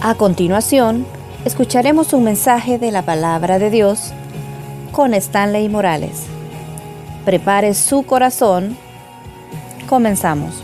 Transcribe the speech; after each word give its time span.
A 0.00 0.14
continuación, 0.14 1.04
escucharemos 1.44 2.12
un 2.12 2.22
mensaje 2.22 2.78
de 2.78 2.92
la 2.92 3.02
palabra 3.02 3.58
de 3.58 3.68
Dios 3.68 4.12
con 4.92 5.12
Stanley 5.12 5.68
Morales. 5.68 6.20
Prepare 7.24 7.74
su 7.74 8.04
corazón. 8.04 8.78
Comenzamos. 9.88 10.62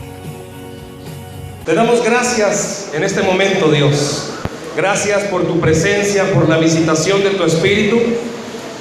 Te 1.67 1.75
damos 1.75 2.05
gracias 2.05 2.91
en 2.95 3.03
este 3.03 3.23
momento, 3.23 3.73
Dios. 3.73 4.31
Gracias 4.77 5.25
por 5.25 5.49
tu 5.49 5.59
presencia, 5.59 6.33
por 6.33 6.49
la 6.49 6.59
visitación 6.59 7.25
de 7.25 7.31
tu 7.31 7.43
Espíritu. 7.43 7.99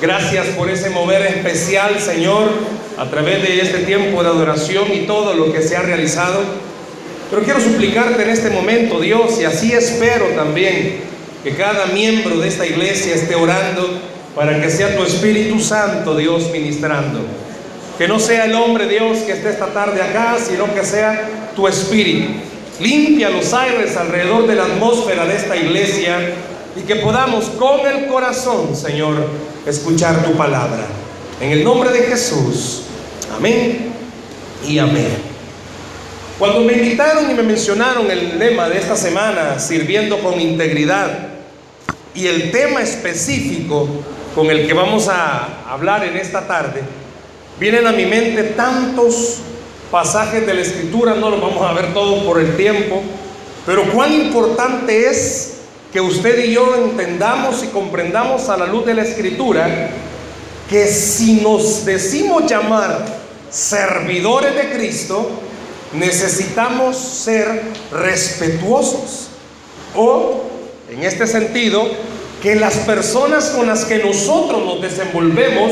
Gracias 0.01 0.45
por 0.49 0.69
ese 0.69 0.91
mover 0.91 1.23
especial, 1.23 1.99
Señor, 1.99 2.51
a 2.99 3.09
través 3.09 3.41
de 3.41 3.59
este 3.59 3.79
tiempo 3.79 4.21
de 4.21 4.29
adoración 4.29 4.93
y 4.93 5.07
todo 5.07 5.33
lo 5.33 5.51
que 5.51 5.63
se 5.63 5.75
ha 5.75 5.81
realizado. 5.81 6.41
Pero 7.29 7.43
quiero 7.43 7.59
suplicarte 7.59 8.23
en 8.23 8.29
este 8.29 8.49
momento, 8.49 8.99
Dios, 8.99 9.39
y 9.39 9.45
así 9.45 9.71
espero 9.71 10.27
también 10.35 10.97
que 11.43 11.55
cada 11.55 11.87
miembro 11.87 12.37
de 12.39 12.47
esta 12.47 12.65
iglesia 12.65 13.15
esté 13.15 13.35
orando 13.35 13.99
para 14.35 14.61
que 14.61 14.69
sea 14.69 14.95
tu 14.95 15.03
Espíritu 15.03 15.59
Santo, 15.59 16.15
Dios, 16.15 16.49
ministrando. 16.51 17.19
Que 17.97 18.07
no 18.07 18.19
sea 18.19 18.45
el 18.45 18.55
hombre, 18.55 18.87
Dios, 18.87 19.19
que 19.19 19.33
esté 19.33 19.49
esta 19.49 19.67
tarde 19.67 20.01
acá, 20.01 20.37
sino 20.39 20.73
que 20.73 20.83
sea 20.83 21.51
tu 21.55 21.67
Espíritu. 21.67 22.31
Limpia 22.79 23.29
los 23.29 23.53
aires 23.53 23.95
alrededor 23.97 24.47
de 24.47 24.55
la 24.55 24.63
atmósfera 24.63 25.25
de 25.25 25.35
esta 25.35 25.55
iglesia 25.55 26.17
y 26.75 26.81
que 26.81 26.95
podamos 26.95 27.45
con 27.45 27.81
el 27.85 28.07
corazón, 28.07 28.75
Señor, 28.75 29.27
escuchar 29.65 30.23
tu 30.23 30.35
palabra. 30.35 30.85
En 31.39 31.51
el 31.51 31.63
nombre 31.63 31.91
de 31.91 32.03
Jesús. 32.03 32.83
Amén 33.35 33.91
y 34.67 34.79
amén. 34.79 35.32
Cuando 36.39 36.61
me 36.61 36.73
invitaron 36.73 37.29
y 37.29 37.35
me 37.35 37.43
mencionaron 37.43 38.09
el 38.09 38.39
lema 38.39 38.67
de 38.67 38.79
esta 38.79 38.95
semana, 38.95 39.59
sirviendo 39.59 40.17
con 40.19 40.41
integridad, 40.41 41.29
y 42.15 42.25
el 42.25 42.51
tema 42.51 42.81
específico 42.81 43.87
con 44.33 44.49
el 44.49 44.65
que 44.65 44.73
vamos 44.73 45.07
a 45.09 45.63
hablar 45.69 46.03
en 46.05 46.17
esta 46.17 46.47
tarde, 46.47 46.81
vienen 47.59 47.85
a 47.85 47.91
mi 47.91 48.05
mente 48.05 48.43
tantos 48.55 49.37
pasajes 49.91 50.45
de 50.45 50.55
la 50.55 50.61
escritura, 50.61 51.13
no 51.13 51.29
los 51.29 51.39
vamos 51.39 51.63
a 51.67 51.73
ver 51.73 51.93
todos 51.93 52.23
por 52.23 52.39
el 52.39 52.57
tiempo, 52.57 53.03
pero 53.65 53.83
cuán 53.93 54.11
importante 54.11 55.07
es 55.07 55.57
que 55.91 56.01
usted 56.01 56.45
y 56.45 56.53
yo 56.53 56.73
entendamos 56.75 57.63
y 57.63 57.67
comprendamos 57.67 58.49
a 58.49 58.57
la 58.57 58.65
luz 58.65 58.87
de 58.87 58.95
la 58.95 59.03
escritura 59.03 59.91
que 60.67 60.87
si 60.87 61.41
nos 61.41 61.85
decimos 61.85 62.49
llamar 62.49 63.05
servidores 63.51 64.55
de 64.55 64.71
Cristo, 64.71 65.42
necesitamos 65.93 66.97
ser 66.97 67.61
respetuosos 67.91 69.27
o, 69.95 70.43
en 70.89 71.03
este 71.03 71.27
sentido, 71.27 71.87
que 72.41 72.55
las 72.55 72.75
personas 72.79 73.51
con 73.51 73.67
las 73.67 73.85
que 73.85 73.99
nosotros 73.99 74.65
nos 74.65 74.81
desenvolvemos 74.81 75.71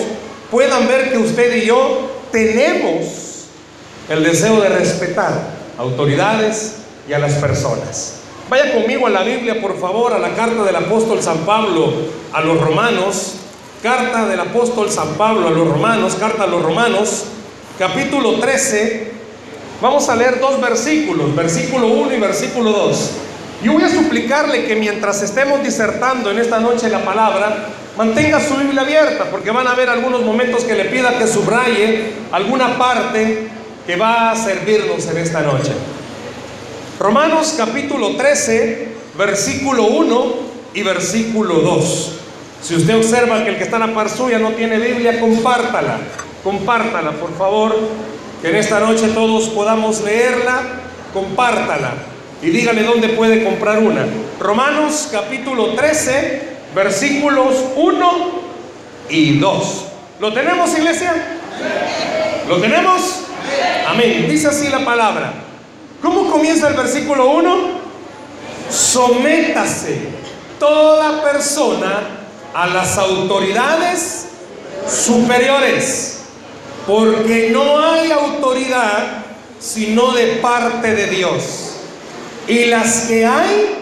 puedan 0.49 0.87
ver 0.87 1.11
que 1.11 1.17
usted 1.17 1.55
y 1.55 1.65
yo 1.65 2.09
tenemos 2.31 3.45
el 4.09 4.23
deseo 4.23 4.61
de 4.61 4.69
respetar 4.69 5.33
autoridades 5.77 6.75
y 7.09 7.13
a 7.13 7.19
las 7.19 7.33
personas. 7.33 8.15
Vaya 8.49 8.73
conmigo 8.73 9.07
a 9.07 9.09
la 9.09 9.23
Biblia, 9.23 9.61
por 9.61 9.79
favor, 9.79 10.13
a 10.13 10.19
la 10.19 10.35
carta 10.35 10.63
del 10.63 10.75
apóstol 10.75 11.21
San 11.21 11.39
Pablo 11.39 11.93
a 12.33 12.41
los 12.41 12.59
romanos, 12.59 13.35
carta 13.81 14.27
del 14.27 14.39
apóstol 14.39 14.89
San 14.91 15.15
Pablo 15.15 15.47
a 15.47 15.51
los 15.51 15.67
romanos, 15.67 16.15
carta 16.19 16.43
a 16.43 16.47
los 16.47 16.61
romanos, 16.61 17.23
capítulo 17.79 18.39
13. 18.39 19.10
Vamos 19.81 20.07
a 20.09 20.15
leer 20.15 20.39
dos 20.39 20.61
versículos, 20.61 21.35
versículo 21.35 21.87
1 21.87 22.13
y 22.13 22.19
versículo 22.19 22.71
2. 22.71 23.11
Yo 23.63 23.73
voy 23.73 23.81
a 23.81 23.89
suplicarle 23.89 24.65
que 24.65 24.75
mientras 24.75 25.23
estemos 25.23 25.63
disertando 25.63 26.29
en 26.29 26.37
esta 26.37 26.59
noche 26.59 26.87
la 26.87 27.03
palabra, 27.03 27.65
mantenga 27.97 28.39
su 28.39 28.53
Biblia 28.57 28.83
abierta, 28.83 29.25
porque 29.31 29.49
van 29.49 29.65
a 29.65 29.71
haber 29.71 29.89
algunos 29.89 30.21
momentos 30.21 30.65
que 30.65 30.75
le 30.75 30.85
pida 30.85 31.17
que 31.17 31.25
subraye 31.25 32.13
alguna 32.31 32.77
parte 32.77 33.47
que 33.87 33.95
va 33.95 34.29
a 34.29 34.35
servirnos 34.35 35.07
en 35.07 35.17
esta 35.17 35.41
noche. 35.41 35.71
Romanos 36.99 37.55
capítulo 37.57 38.15
13, 38.15 38.87
versículo 39.17 39.85
1 39.85 40.33
y 40.75 40.83
versículo 40.83 41.55
2. 41.55 42.11
Si 42.61 42.75
usted 42.75 42.97
observa 42.97 43.43
que 43.43 43.49
el 43.49 43.57
que 43.57 43.63
está 43.63 43.77
en 43.77 43.87
la 43.87 43.95
par 43.95 44.11
suya 44.11 44.37
no 44.37 44.51
tiene 44.51 44.77
Biblia, 44.77 45.19
compártala, 45.19 45.97
compártala, 46.43 47.13
por 47.13 47.35
favor, 47.35 47.75
que 48.41 48.49
en 48.49 48.55
esta 48.55 48.79
noche 48.79 49.09
todos 49.09 49.49
podamos 49.49 50.01
leerla, 50.01 50.61
compártala 51.13 51.93
y 52.41 52.49
dígale 52.49 52.83
dónde 52.83 53.09
puede 53.09 53.43
comprar 53.43 53.79
una. 53.79 54.05
Romanos 54.39 55.09
capítulo 55.11 55.73
13, 55.73 56.41
versículos 56.73 57.55
1 57.75 58.11
y 59.09 59.37
2. 59.37 59.85
¿Lo 60.19 60.33
tenemos, 60.33 60.75
iglesia? 60.77 61.13
¿Lo 62.47 62.59
tenemos? 62.59 63.21
Amén. 63.87 64.27
Dice 64.29 64.47
así 64.47 64.69
la 64.69 64.83
palabra. 64.83 65.33
¿Cómo 66.01 66.31
comienza 66.31 66.67
el 66.67 66.73
versículo 66.73 67.29
1? 67.31 67.81
Sométase 68.69 69.99
toda 70.59 71.21
persona 71.21 71.99
a 72.53 72.67
las 72.67 72.97
autoridades 72.97 74.27
superiores, 74.87 76.10
porque 76.87 77.49
no 77.51 77.79
hay 77.79 78.11
autoridad 78.11 79.25
sino 79.59 80.11
de 80.13 80.37
parte 80.37 80.95
de 80.95 81.07
Dios 81.07 81.71
y 82.47 82.65
las 82.65 83.01
que 83.01 83.25
hay 83.25 83.81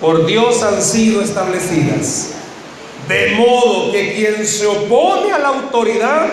por 0.00 0.26
Dios 0.26 0.62
han 0.62 0.82
sido 0.82 1.22
establecidas. 1.22 2.30
De 3.08 3.32
modo 3.36 3.92
que 3.92 4.14
quien 4.14 4.46
se 4.46 4.66
opone 4.66 5.32
a 5.32 5.38
la 5.38 5.48
autoridad, 5.48 6.26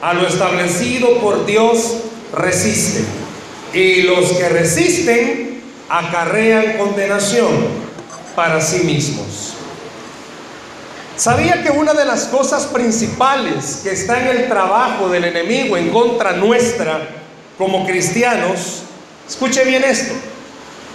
a 0.00 0.14
lo 0.14 0.26
establecido 0.26 1.18
por 1.18 1.46
Dios, 1.46 1.98
resiste. 2.34 3.04
Y 3.74 4.02
los 4.02 4.32
que 4.32 4.48
resisten 4.48 5.62
acarrean 5.88 6.78
condenación 6.78 7.50
para 8.34 8.60
sí 8.60 8.84
mismos. 8.84 9.54
¿Sabía 11.16 11.62
que 11.62 11.70
una 11.70 11.92
de 11.92 12.04
las 12.04 12.24
cosas 12.24 12.66
principales 12.66 13.80
que 13.82 13.90
está 13.90 14.20
en 14.20 14.38
el 14.38 14.48
trabajo 14.48 15.08
del 15.08 15.24
enemigo 15.24 15.76
en 15.76 15.90
contra 15.90 16.32
nuestra 16.32 17.06
como 17.58 17.86
cristianos, 17.86 18.82
escuche 19.28 19.64
bien 19.64 19.84
esto, 19.84 20.14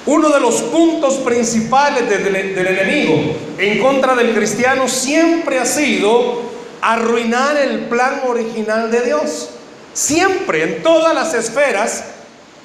uno 0.08 0.30
de 0.30 0.40
los 0.40 0.62
puntos 0.64 1.16
principales 1.18 2.10
del, 2.10 2.36
enemigo 2.36 3.36
en 3.58 3.80
contra 3.80 4.16
del 4.16 4.34
cristiano 4.34 4.88
siempre 4.88 5.60
ha 5.60 5.66
sido 5.66 6.42
arruinar 6.82 7.56
el 7.58 7.82
plan 7.82 8.22
original 8.26 8.90
de 8.90 9.02
Dios. 9.02 9.50
Siempre, 9.94 10.64
en 10.64 10.84
todas 10.84 11.14
las 11.14 11.34
esferas, 11.34 12.06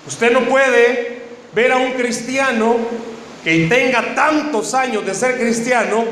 usted 0.07 0.33
no 0.33 0.49
puede 0.49 1.23
ver 1.53 1.73
a 1.73 1.77
un 1.77 1.93
cristiano 1.93 2.77
que 3.45 3.67
tenga 3.67 4.15
tantos 4.15 4.73
años 4.73 5.05
de 5.05 5.15
ser 5.15 5.39
cristiano 5.39 6.05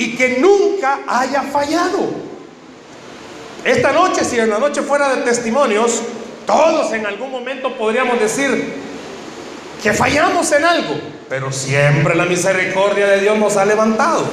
y 0.00 0.16
que 0.16 0.38
nunca 0.38 1.00
haya 1.06 1.42
fallado. 1.42 2.08
Esta 3.62 3.92
noche, 3.92 4.24
si 4.24 4.38
en 4.38 4.48
la 4.48 4.58
noche 4.58 4.80
fuera 4.80 5.14
de 5.14 5.20
testimonios, 5.24 6.00
todos 6.46 6.90
en 6.94 7.04
algún 7.04 7.30
momento 7.30 7.76
podríamos 7.76 8.18
decir, 8.18 8.76
que 9.82 9.92
fallamos 9.92 10.50
en 10.52 10.64
algo, 10.64 10.94
pero 11.28 11.52
siempre 11.52 12.14
la 12.14 12.24
misericordia 12.24 13.08
de 13.08 13.20
Dios 13.20 13.36
nos 13.36 13.58
ha 13.58 13.66
levantado. 13.66 14.24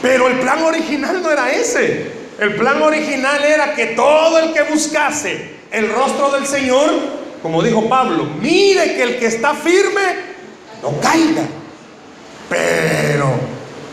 Pero 0.00 0.28
el 0.28 0.38
plan 0.38 0.62
original 0.62 1.22
no 1.24 1.30
era 1.32 1.50
ese. 1.50 2.12
El 2.38 2.54
plan 2.54 2.80
original 2.80 3.42
era 3.42 3.74
que 3.74 3.86
todo 3.86 4.38
el 4.38 4.52
que 4.52 4.62
buscase 4.62 5.56
el 5.72 5.90
rostro 5.90 6.30
del 6.30 6.46
Señor, 6.46 6.88
como 7.42 7.64
dijo 7.64 7.88
Pablo, 7.88 8.28
mire 8.40 8.94
que 8.94 9.02
el 9.02 9.18
que 9.18 9.26
está 9.26 9.54
firme 9.54 10.02
no 10.80 11.00
caiga. 11.00 11.42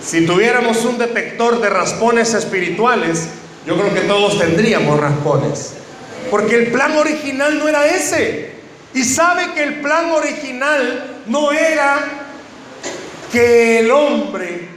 Si 0.06 0.26
tuviéramos 0.26 0.86
un 0.86 1.00
detector 1.00 1.60
de 1.60 1.70
raspones 1.70 2.34
espirituales, 2.36 3.28
yo 3.66 3.76
creo 3.76 3.94
que 3.94 4.02
todos 4.02 4.38
tendríamos 4.38 5.00
raspones. 5.00 5.74
Porque 6.30 6.56
el 6.56 6.72
plan 6.72 6.96
original 6.96 7.58
no 7.58 7.68
era 7.68 7.88
ese. 7.88 8.52
Y 8.94 9.04
sabe 9.04 9.54
que 9.54 9.64
el 9.64 9.82
plan 9.82 10.12
original 10.12 11.22
no 11.26 11.52
era 11.52 11.98
que 13.32 13.80
el 13.80 13.90
hombre, 13.90 14.70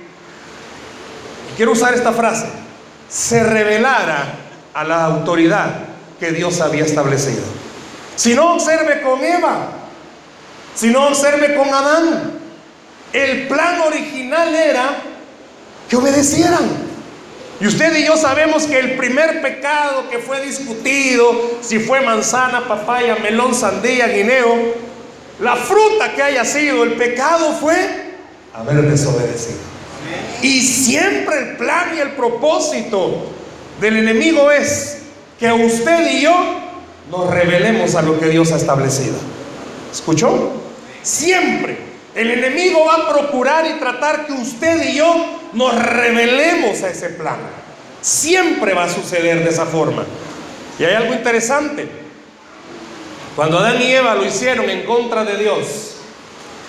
quiero 1.57 1.73
usar 1.73 1.95
esta 1.95 2.13
frase, 2.13 2.47
se 3.09 3.43
revelara 3.43 4.35
a 4.73 4.85
la 4.85 5.05
autoridad 5.05 5.85
que 6.19 6.33
Dios 6.33 6.61
había 6.61 6.85
establecido. 6.85 7.43
Si 8.17 8.35
no 8.35 8.55
observe 8.55 9.03
con 9.03 9.23
Eva, 9.23 9.69
si 10.75 10.89
no 10.89 11.07
observe 11.07 11.55
con 11.55 11.69
Adán, 11.73 12.33
el 13.13 13.47
plan 13.47 13.81
original 13.83 14.55
era 14.55 14.97
que 15.89 15.97
obedecieran. 15.97 16.89
Y 17.61 17.67
usted 17.67 17.97
y 17.97 18.05
yo 18.05 18.17
sabemos 18.17 18.65
que 18.65 18.79
el 18.79 18.97
primer 18.97 19.43
pecado 19.43 20.09
que 20.09 20.19
fue 20.19 20.41
discutido, 20.45 21.59
si 21.61 21.81
fue 21.81 22.01
manzana, 22.01 22.69
papaya, 22.69 23.17
melón, 23.17 23.55
sandía, 23.55 24.07
guineo, 24.07 24.75
la 25.41 25.57
fruta 25.57 26.15
que 26.15 26.23
haya 26.23 26.45
sido, 26.45 26.85
el 26.85 26.93
pecado 26.93 27.53
fue 27.61 27.75
haber 28.55 28.83
desobedecido. 28.83 29.59
Y 30.43 30.61
siempre 30.61 31.39
el 31.39 31.57
plan 31.57 31.97
y 31.97 32.01
el 32.01 32.13
propósito 32.13 33.27
del 33.81 33.97
enemigo 33.97 34.51
es 34.53 34.99
que 35.39 35.53
usted 35.53 36.13
y 36.13 36.23
yo 36.23 36.35
nos 37.11 37.31
revelemos 37.31 37.95
a 37.97 38.03
lo 38.03 38.21
que 38.21 38.29
Dios 38.29 38.53
ha 38.53 38.57
establecido. 38.57 39.17
¿Escuchó? 39.93 40.53
Siempre 41.03 41.79
el 42.15 42.31
enemigo 42.31 42.85
va 42.85 42.95
a 42.95 43.09
procurar 43.09 43.67
y 43.67 43.79
tratar 43.79 44.27
que 44.27 44.33
usted 44.33 44.91
y 44.91 44.97
yo 44.97 45.38
nos 45.53 45.75
revelemos 45.75 46.83
a 46.83 46.91
ese 46.91 47.11
plan. 47.11 47.39
Siempre 48.01 48.75
va 48.75 48.85
a 48.85 48.89
suceder 48.89 49.43
de 49.43 49.51
esa 49.51 49.67
forma. 49.67 50.05
Y 50.79 50.85
hay 50.85 50.95
algo 50.95 51.13
interesante. 51.13 51.89
Cuando 53.35 53.59
Adán 53.59 53.81
y 53.83 53.93
Eva 53.93 54.15
lo 54.15 54.25
hicieron 54.25 54.69
en 54.69 54.85
contra 54.85 55.25
de 55.25 55.37
Dios, 55.37 55.95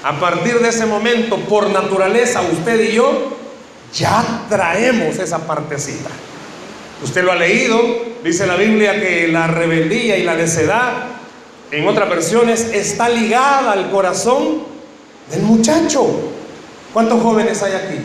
a 0.03 0.19
partir 0.19 0.59
de 0.59 0.69
ese 0.69 0.85
momento, 0.85 1.37
por 1.37 1.69
naturaleza, 1.69 2.41
usted 2.41 2.89
y 2.89 2.93
yo 2.93 3.37
ya 3.93 4.45
traemos 4.49 5.17
esa 5.17 5.45
partecita. 5.45 6.09
Usted 7.03 7.23
lo 7.23 7.31
ha 7.31 7.35
leído, 7.35 7.79
dice 8.23 8.45
la 8.45 8.55
Biblia 8.55 8.99
que 8.99 9.27
la 9.27 9.47
rebeldía 9.47 10.17
y 10.17 10.23
la 10.23 10.35
necedad, 10.35 10.93
en 11.71 11.87
otras 11.87 12.09
versiones, 12.09 12.61
está 12.73 13.09
ligada 13.09 13.71
al 13.71 13.89
corazón 13.91 14.63
del 15.31 15.41
muchacho. 15.43 16.05
¿Cuántos 16.93 17.21
jóvenes 17.21 17.61
hay 17.61 17.73
aquí? 17.73 17.99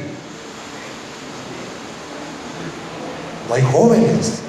No 3.49 3.55
hay 3.55 3.63
jóvenes. 3.63 4.41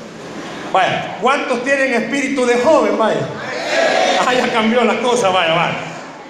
Vaya, 0.72 1.18
¿cuántos 1.22 1.64
tienen 1.64 1.94
espíritu 1.94 2.46
de 2.46 2.56
joven? 2.56 2.98
Vaya. 2.98 3.28
Ah, 4.26 4.34
ya 4.34 4.52
cambió 4.52 4.84
la 4.84 5.00
cosa, 5.02 5.30
vaya, 5.30 5.54
vaya. 5.54 5.76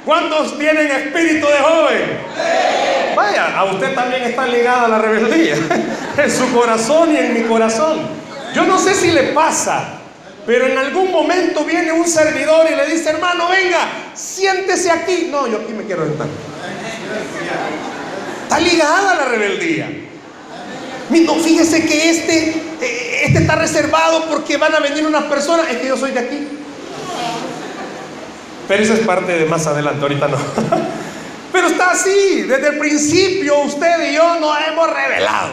¿Cuántos 0.05 0.57
tienen 0.59 0.91
espíritu 0.91 1.47
de 1.47 1.57
joven? 1.57 2.19
Vaya, 3.15 3.57
a 3.57 3.65
usted 3.65 3.95
también 3.95 4.23
está 4.23 4.45
ligada 4.45 4.87
la 4.87 4.99
rebeldía. 4.99 5.55
En 6.17 6.31
su 6.31 6.49
corazón 6.53 7.13
y 7.13 7.17
en 7.17 7.33
mi 7.33 7.41
corazón. 7.41 7.99
Yo 8.53 8.63
no 8.63 8.79
sé 8.79 8.93
si 8.93 9.11
le 9.11 9.33
pasa, 9.33 9.83
pero 10.45 10.65
en 10.65 10.77
algún 10.77 11.11
momento 11.11 11.65
viene 11.65 11.91
un 11.91 12.07
servidor 12.07 12.67
y 12.71 12.75
le 12.75 12.85
dice, 12.85 13.09
hermano, 13.09 13.49
venga, 13.49 13.79
siéntese 14.13 14.91
aquí. 14.91 15.27
No, 15.29 15.45
yo 15.47 15.57
aquí 15.57 15.73
me 15.73 15.83
quiero 15.83 16.05
sentar. 16.05 16.27
Está 18.43 18.59
ligada 18.59 19.15
la 19.15 19.25
rebeldía. 19.25 19.89
No, 21.09 21.35
fíjese 21.35 21.85
que 21.85 22.09
este, 22.09 22.49
eh, 22.81 23.21
este 23.25 23.39
está 23.39 23.55
reservado 23.55 24.25
porque 24.25 24.57
van 24.57 24.73
a 24.73 24.79
venir 24.79 25.05
unas 25.05 25.25
personas. 25.25 25.69
Es 25.69 25.77
que 25.77 25.87
yo 25.87 25.97
soy 25.97 26.11
de 26.11 26.19
aquí. 26.19 26.47
Pero 28.67 28.83
eso 28.83 28.93
es 28.93 28.99
parte 29.01 29.37
de 29.37 29.45
más 29.45 29.67
adelante, 29.67 30.01
ahorita 30.01 30.27
no. 30.27 30.37
Pero 31.51 31.67
está 31.67 31.91
así, 31.91 32.41
desde 32.41 32.69
el 32.69 32.79
principio 32.79 33.59
usted 33.59 34.11
y 34.11 34.15
yo 34.15 34.39
nos 34.39 34.57
hemos 34.67 34.89
revelado. 34.89 35.49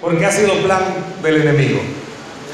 Porque 0.00 0.26
ha 0.26 0.32
sido 0.32 0.52
plan 0.62 0.82
del 1.22 1.42
enemigo. 1.42 1.80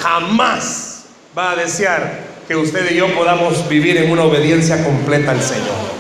Jamás 0.00 1.05
va 1.37 1.53
a 1.53 1.56
desear 1.56 2.20
que 2.47 2.55
usted 2.55 2.91
y 2.91 2.97
yo 2.97 3.12
podamos 3.15 3.69
vivir 3.69 3.97
en 3.97 4.11
una 4.11 4.25
obediencia 4.25 4.85
completa 4.85 5.32
al 5.32 5.43
Señor. 5.43 5.93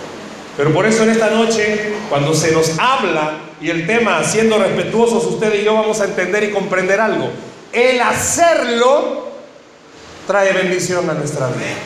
Pero 0.56 0.72
por 0.72 0.86
eso 0.86 1.04
en 1.04 1.10
esta 1.10 1.30
noche, 1.30 1.94
cuando 2.08 2.34
se 2.34 2.52
nos 2.52 2.78
habla 2.78 3.32
y 3.62 3.70
el 3.70 3.86
tema, 3.86 4.24
siendo 4.24 4.58
respetuosos, 4.58 5.24
usted 5.24 5.60
y 5.60 5.64
yo 5.64 5.74
vamos 5.74 6.00
a 6.00 6.06
entender 6.06 6.42
y 6.42 6.50
comprender 6.50 7.00
algo. 7.00 7.30
El 7.72 8.00
hacerlo 8.00 9.28
trae 10.26 10.52
bendición 10.52 11.08
a 11.08 11.14
nuestra 11.14 11.46
vida. 11.46 11.76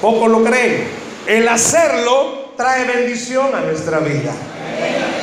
Poco 0.00 0.28
lo 0.28 0.44
creen. 0.44 0.84
El 1.26 1.48
hacerlo 1.48 2.52
trae 2.56 2.84
bendición 2.84 3.52
a 3.54 3.60
nuestra 3.60 3.98
vida. 3.98 4.32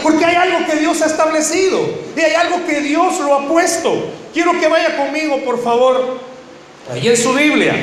Porque 0.04 0.26
hay 0.26 0.36
algo 0.36 0.66
que 0.68 0.80
Dios 0.80 1.02
ha 1.02 1.06
establecido 1.06 1.80
y 2.16 2.20
hay 2.20 2.34
algo 2.36 2.66
que 2.66 2.82
Dios 2.82 3.20
lo 3.22 3.34
ha 3.36 3.48
puesto. 3.48 4.12
Quiero 4.34 4.60
que 4.60 4.68
vaya 4.68 4.98
conmigo, 4.98 5.44
por 5.46 5.64
favor, 5.64 6.20
ahí 6.92 7.08
en 7.08 7.18
su 7.18 7.34
Biblia, 7.34 7.74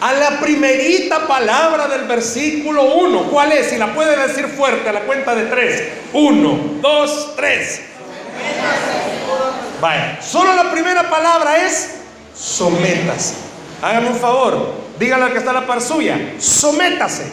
a 0.00 0.12
la 0.12 0.40
primerita 0.40 1.26
palabra 1.26 1.88
del 1.88 2.06
versículo 2.06 2.94
1. 2.94 3.24
¿Cuál 3.24 3.52
es? 3.52 3.68
Si 3.70 3.76
la 3.76 3.92
puede 3.94 4.16
decir 4.26 4.46
fuerte 4.48 4.88
a 4.88 4.92
la 4.92 5.00
cuenta 5.00 5.34
de 5.34 5.44
tres. 5.44 5.82
Uno, 6.12 6.58
dos, 6.80 7.34
tres. 7.36 7.82
Vaya, 9.80 10.18
solo 10.22 10.54
la 10.54 10.70
primera 10.70 11.08
palabra 11.08 11.64
es 11.64 11.96
sométase. 12.34 13.34
Hágame 13.82 14.08
un 14.08 14.16
favor, 14.16 14.74
dígale 14.98 15.24
al 15.24 15.32
que 15.32 15.38
está 15.38 15.50
a 15.50 15.54
la 15.54 15.66
par 15.66 15.80
suya, 15.80 16.34
sométase. 16.38 17.32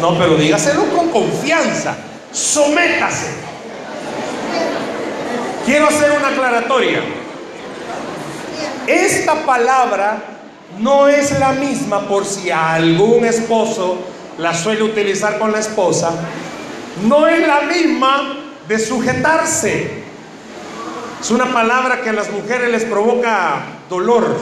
No, 0.00 0.18
pero 0.18 0.36
dígaselo 0.36 0.84
con 0.94 1.10
confianza, 1.10 1.94
sométase. 2.32 3.28
Quiero 5.64 5.86
hacer 5.86 6.12
una 6.12 6.28
aclaratoria. 6.28 7.00
Esta 8.86 9.34
palabra 9.46 10.31
no 10.78 11.08
es 11.08 11.38
la 11.38 11.52
misma 11.52 12.08
por 12.08 12.24
si 12.24 12.50
algún 12.50 13.24
esposo 13.24 13.98
la 14.38 14.54
suele 14.54 14.82
utilizar 14.82 15.38
con 15.38 15.52
la 15.52 15.58
esposa, 15.58 16.10
no 17.06 17.26
es 17.26 17.46
la 17.46 17.62
misma 17.62 18.36
de 18.66 18.78
sujetarse. 18.78 20.02
Es 21.20 21.30
una 21.30 21.52
palabra 21.52 22.00
que 22.02 22.10
a 22.10 22.12
las 22.12 22.30
mujeres 22.30 22.70
les 22.70 22.84
provoca 22.84 23.62
dolor. 23.88 24.36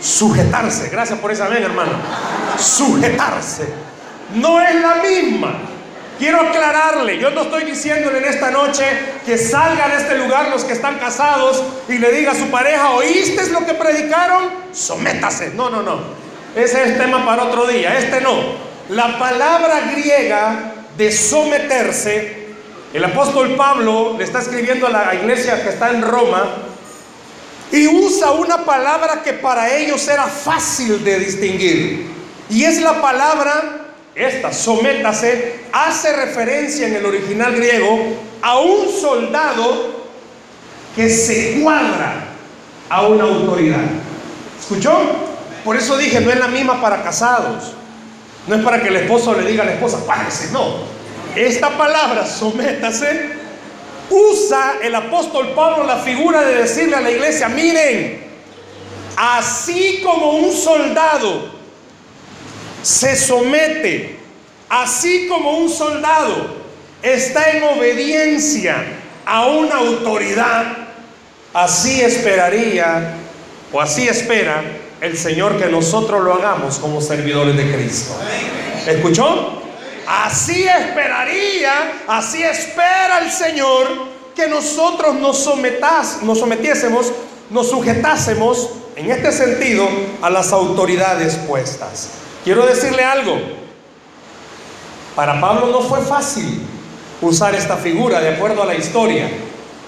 Sujetarse. 0.00 0.90
Gracias 0.90 1.18
por 1.18 1.32
esa 1.32 1.48
vez, 1.48 1.60
hermano. 1.60 1.92
Sujetarse. 2.58 3.66
No 4.34 4.60
es 4.60 4.80
la 4.80 4.96
misma. 4.96 5.54
Quiero 6.18 6.40
aclararle, 6.40 7.18
yo 7.18 7.30
no 7.30 7.42
estoy 7.42 7.64
diciéndole 7.64 8.18
en 8.18 8.24
esta 8.26 8.50
noche 8.50 8.84
que 9.26 9.36
salga 9.36 9.88
de 9.88 9.96
este 9.96 10.16
lugar 10.16 10.48
los 10.48 10.62
que 10.64 10.72
están 10.72 10.98
casados 10.98 11.62
y 11.88 11.98
le 11.98 12.12
diga 12.12 12.32
a 12.32 12.34
su 12.36 12.46
pareja, 12.50 12.92
¿oíste 12.92 13.50
lo 13.50 13.66
que 13.66 13.74
predicaron? 13.74 14.44
Sométase. 14.72 15.50
No, 15.54 15.70
no, 15.70 15.82
no. 15.82 15.98
Ese 16.54 16.84
es 16.84 16.98
tema 16.98 17.24
para 17.24 17.44
otro 17.44 17.66
día, 17.66 17.98
este 17.98 18.20
no. 18.20 18.34
La 18.90 19.18
palabra 19.18 19.80
griega 19.92 20.74
de 20.96 21.10
someterse, 21.10 22.44
el 22.92 23.04
apóstol 23.04 23.56
Pablo 23.56 24.14
le 24.16 24.22
está 24.22 24.38
escribiendo 24.38 24.86
a 24.86 24.90
la 24.90 25.14
iglesia 25.16 25.62
que 25.64 25.70
está 25.70 25.90
en 25.90 26.02
Roma 26.02 26.44
y 27.72 27.88
usa 27.88 28.30
una 28.30 28.64
palabra 28.64 29.22
que 29.24 29.32
para 29.32 29.74
ellos 29.74 30.06
era 30.06 30.26
fácil 30.26 31.02
de 31.02 31.18
distinguir. 31.18 32.14
Y 32.48 32.62
es 32.62 32.80
la 32.80 33.00
palabra 33.02 33.83
esta, 34.14 34.52
sométase, 34.52 35.64
hace 35.72 36.14
referencia 36.14 36.86
en 36.86 36.94
el 36.94 37.04
original 37.04 37.54
griego 37.54 37.98
a 38.42 38.60
un 38.60 38.88
soldado 38.88 40.04
que 40.94 41.10
se 41.10 41.60
cuadra 41.60 42.28
a 42.88 43.06
una 43.06 43.24
autoridad. 43.24 43.84
¿Escuchó? 44.60 44.96
Por 45.64 45.76
eso 45.76 45.96
dije, 45.96 46.20
no 46.20 46.30
es 46.30 46.38
la 46.38 46.48
misma 46.48 46.80
para 46.80 47.02
casados. 47.02 47.72
No 48.46 48.54
es 48.54 48.62
para 48.62 48.82
que 48.82 48.88
el 48.88 48.96
esposo 48.96 49.34
le 49.34 49.50
diga 49.50 49.62
a 49.62 49.66
la 49.66 49.72
esposa, 49.72 50.06
págese, 50.06 50.52
no. 50.52 50.76
Esta 51.34 51.70
palabra, 51.70 52.26
sométase, 52.26 53.30
usa 54.10 54.74
el 54.82 54.94
apóstol 54.94 55.52
Pablo 55.56 55.84
la 55.84 55.96
figura 55.96 56.42
de 56.42 56.56
decirle 56.56 56.94
a 56.94 57.00
la 57.00 57.10
iglesia, 57.10 57.48
miren, 57.48 58.22
así 59.16 60.02
como 60.04 60.32
un 60.32 60.52
soldado 60.52 61.53
se 62.84 63.16
somete, 63.16 64.18
así 64.68 65.26
como 65.26 65.58
un 65.58 65.70
soldado 65.70 66.64
está 67.02 67.50
en 67.52 67.62
obediencia 67.62 68.76
a 69.24 69.46
una 69.46 69.76
autoridad, 69.76 70.64
así 71.54 72.02
esperaría 72.02 73.14
o 73.72 73.80
así 73.80 74.06
espera 74.06 74.62
el 75.00 75.16
Señor 75.16 75.58
que 75.58 75.66
nosotros 75.66 76.22
lo 76.22 76.34
hagamos 76.34 76.78
como 76.78 77.00
servidores 77.00 77.56
de 77.56 77.74
Cristo. 77.74 78.14
¿Escuchó? 78.86 79.62
Así 80.06 80.64
esperaría, 80.64 82.02
así 82.06 82.42
espera 82.42 83.20
el 83.24 83.30
Señor 83.30 83.88
que 84.36 84.46
nosotros 84.46 85.14
nos, 85.14 85.42
sometas, 85.42 86.18
sometiésemos, 86.34 87.12
nos 87.48 87.70
sujetásemos 87.70 88.68
en 88.94 89.10
este 89.10 89.32
sentido 89.32 89.88
a 90.20 90.28
las 90.28 90.52
autoridades 90.52 91.36
puestas. 91.36 92.23
Quiero 92.44 92.66
decirle 92.66 93.02
algo. 93.02 93.38
Para 95.16 95.40
Pablo 95.40 95.68
no 95.68 95.80
fue 95.80 96.02
fácil 96.02 96.60
usar 97.22 97.54
esta 97.54 97.78
figura 97.78 98.20
de 98.20 98.34
acuerdo 98.34 98.62
a 98.62 98.66
la 98.66 98.74
historia. 98.74 99.28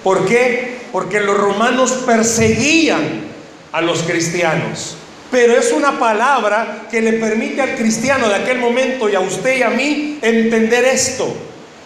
¿Por 0.02 0.24
qué? 0.24 0.78
Porque 0.90 1.20
los 1.20 1.36
romanos 1.36 1.92
perseguían 2.06 3.26
a 3.72 3.82
los 3.82 4.02
cristianos. 4.04 4.96
Pero 5.30 5.54
es 5.54 5.70
una 5.72 5.98
palabra 5.98 6.86
que 6.90 7.02
le 7.02 7.14
permite 7.14 7.60
al 7.60 7.74
cristiano 7.74 8.28
de 8.28 8.36
aquel 8.36 8.58
momento 8.58 9.08
y 9.08 9.16
a 9.16 9.20
usted 9.20 9.58
y 9.58 9.62
a 9.62 9.70
mí 9.70 10.18
entender 10.22 10.84
esto. 10.86 11.28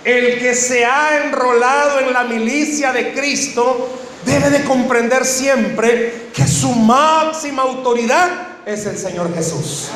El 0.05 0.39
que 0.39 0.55
se 0.55 0.85
ha 0.85 1.25
enrolado 1.25 1.99
en 2.01 2.13
la 2.13 2.25
milicia 2.25 2.93
de 2.93 3.13
Cristo 3.13 3.99
debe 4.25 4.51
de 4.51 4.65
comprender 4.65 5.25
siempre 5.25 6.29
que 6.33 6.47
su 6.47 6.71
máxima 6.71 7.63
autoridad 7.63 8.50
es 8.67 8.87
el 8.87 8.97
Señor 8.97 9.35
Jesús. 9.35 9.89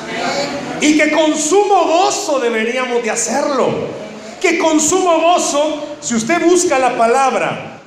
Y 0.80 0.98
que 0.98 1.10
con 1.10 1.36
sumo 1.36 1.84
gozo 1.84 2.38
deberíamos 2.40 3.02
de 3.02 3.10
hacerlo. 3.10 4.04
que 4.40 4.58
con 4.58 4.78
sumo 4.78 5.20
gozo, 5.22 5.96
si 6.02 6.14
usted 6.14 6.44
busca 6.44 6.78
la 6.78 6.98
palabra 6.98 7.80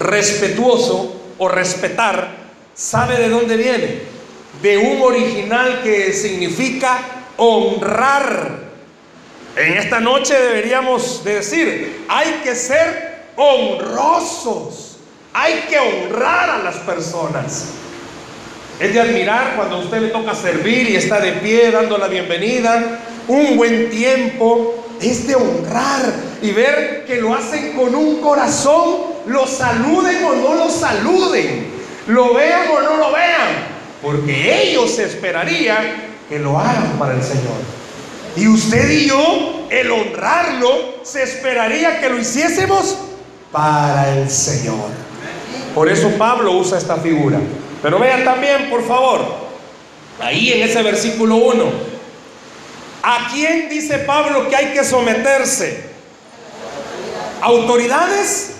respetuoso 0.00 1.20
o 1.38 1.48
respetar, 1.48 2.28
¿sabe 2.74 3.16
de 3.16 3.28
dónde 3.28 3.56
viene? 3.56 4.02
De 4.60 4.76
un 4.76 5.00
original 5.00 5.82
que 5.84 6.12
significa 6.12 6.98
honrar. 7.36 8.58
En 9.54 9.74
esta 9.74 10.00
noche 10.00 10.34
deberíamos 10.34 11.22
decir, 11.22 12.04
hay 12.08 12.40
que 12.42 12.56
ser 12.56 13.22
honrosos, 13.36 14.96
hay 15.32 15.64
que 15.68 15.78
honrar 15.78 16.50
a 16.50 16.58
las 16.58 16.76
personas. 16.76 17.66
Es 18.80 18.94
de 18.94 19.00
admirar 19.00 19.54
cuando 19.56 19.76
a 19.76 19.78
usted 19.80 20.00
le 20.00 20.08
toca 20.08 20.34
servir 20.36 20.88
y 20.90 20.96
está 20.96 21.18
de 21.20 21.32
pie 21.32 21.72
dando 21.72 21.98
la 21.98 22.06
bienvenida, 22.06 23.00
un 23.26 23.56
buen 23.56 23.90
tiempo, 23.90 24.86
es 25.00 25.26
de 25.26 25.34
honrar 25.34 26.12
y 26.40 26.52
ver 26.52 27.04
que 27.04 27.16
lo 27.16 27.34
hacen 27.34 27.72
con 27.72 27.92
un 27.92 28.20
corazón, 28.20 28.98
lo 29.26 29.48
saluden 29.48 30.22
o 30.24 30.34
no 30.36 30.54
lo 30.54 30.70
saluden, 30.70 31.66
lo 32.06 32.34
vean 32.34 32.68
o 32.70 32.80
no 32.80 32.96
lo 32.98 33.12
vean, 33.12 33.66
porque 34.00 34.70
ellos 34.70 34.96
esperarían 35.00 36.10
que 36.28 36.38
lo 36.38 36.56
hagan 36.56 36.98
para 37.00 37.14
el 37.14 37.22
Señor. 37.22 37.58
Y 38.36 38.46
usted 38.46 38.88
y 38.90 39.08
yo, 39.08 39.66
el 39.70 39.90
honrarlo, 39.90 41.00
se 41.02 41.24
esperaría 41.24 42.00
que 42.00 42.10
lo 42.10 42.18
hiciésemos 42.20 42.96
para 43.50 44.16
el 44.16 44.30
Señor. 44.30 44.90
Por 45.74 45.88
eso 45.88 46.10
Pablo 46.16 46.52
usa 46.52 46.78
esta 46.78 46.96
figura. 46.96 47.40
Pero 47.82 47.98
vean 47.98 48.24
también, 48.24 48.68
por 48.70 48.86
favor, 48.86 49.24
ahí 50.20 50.52
en 50.52 50.68
ese 50.68 50.82
versículo 50.82 51.36
1, 51.36 51.64
¿a 53.02 53.28
quién 53.32 53.68
dice 53.68 53.98
Pablo 53.98 54.48
que 54.48 54.56
hay 54.56 54.66
que 54.72 54.84
someterse? 54.84 55.88
¿Autoridades? 57.40 58.52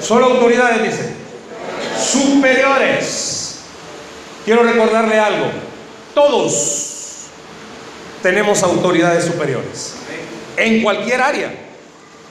Solo 0.00 0.26
autoridades, 0.26 0.82
dice. 0.82 1.12
Superiores. 1.98 3.60
Quiero 4.44 4.62
recordarle 4.62 5.18
algo. 5.18 5.46
Todos 6.14 7.26
tenemos 8.22 8.62
autoridades 8.62 9.24
superiores. 9.24 9.94
En 10.56 10.82
cualquier 10.82 11.20
área. 11.20 11.54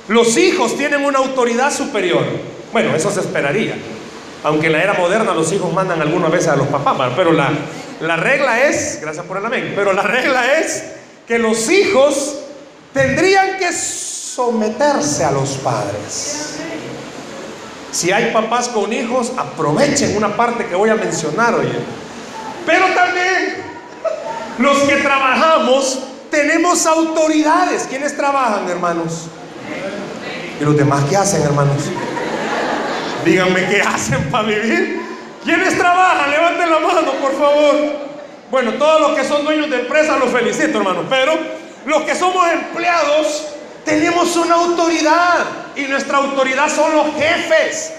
Los 0.07 0.37
hijos 0.37 0.77
tienen 0.77 1.03
una 1.03 1.19
autoridad 1.19 1.73
superior. 1.73 2.23
Bueno, 2.71 2.95
eso 2.95 3.09
se 3.09 3.21
esperaría. 3.21 3.75
Aunque 4.45 4.67
en 4.67 4.73
la 4.73 4.83
era 4.83 4.93
moderna 4.93 5.33
los 5.33 5.51
hijos 5.51 5.73
mandan 5.73 5.99
algunas 6.03 6.31
veces 6.31 6.49
a 6.49 6.55
los 6.55 6.67
papás, 6.67 7.13
pero 7.15 7.31
la, 7.31 7.49
la 7.99 8.15
regla 8.15 8.61
es, 8.61 8.99
gracias 9.01 9.25
por 9.25 9.37
el 9.37 9.45
amén, 9.47 9.73
pero 9.75 9.91
la 9.91 10.03
regla 10.03 10.59
es 10.59 10.83
que 11.27 11.39
los 11.39 11.67
hijos 11.67 12.35
tendrían 12.93 13.57
que 13.57 13.73
someterse 13.73 15.23
a 15.23 15.31
los 15.31 15.49
padres. 15.57 16.57
Si 17.91 18.11
hay 18.11 18.31
papás 18.31 18.67
con 18.67 18.93
hijos, 18.93 19.31
aprovechen 19.35 20.15
una 20.15 20.37
parte 20.37 20.67
que 20.67 20.75
voy 20.75 20.91
a 20.91 20.95
mencionar 20.95 21.55
hoy. 21.55 21.71
Pero 22.67 22.85
también 22.93 23.63
los 24.59 24.77
que 24.83 24.97
trabajamos 24.97 26.01
tenemos 26.29 26.85
autoridades. 26.85 27.87
¿Quiénes 27.89 28.15
trabajan, 28.15 28.69
hermanos? 28.69 29.23
¿Y 30.61 30.63
los 30.63 30.77
demás 30.77 31.03
qué 31.09 31.17
hacen, 31.17 31.41
hermanos? 31.41 31.89
Díganme 33.25 33.67
qué 33.67 33.81
hacen 33.81 34.29
para 34.29 34.47
vivir. 34.47 35.01
¿Quiénes 35.43 35.75
trabajan? 35.75 36.29
Levanten 36.29 36.69
la 36.69 36.79
mano, 36.79 37.11
por 37.13 37.35
favor. 37.35 37.75
Bueno, 38.51 38.73
todos 38.73 39.01
los 39.01 39.17
que 39.17 39.23
son 39.23 39.43
dueños 39.43 39.67
de 39.71 39.79
empresa 39.79 40.17
los 40.17 40.29
felicito, 40.29 40.77
hermano. 40.77 41.05
Pero 41.09 41.33
los 41.87 42.03
que 42.03 42.13
somos 42.13 42.47
empleados 42.51 43.47
tenemos 43.83 44.35
una 44.35 44.55
autoridad. 44.55 45.43
Y 45.75 45.85
nuestra 45.85 46.19
autoridad 46.19 46.69
son 46.69 46.95
los 46.95 47.07
jefes. 47.15 47.93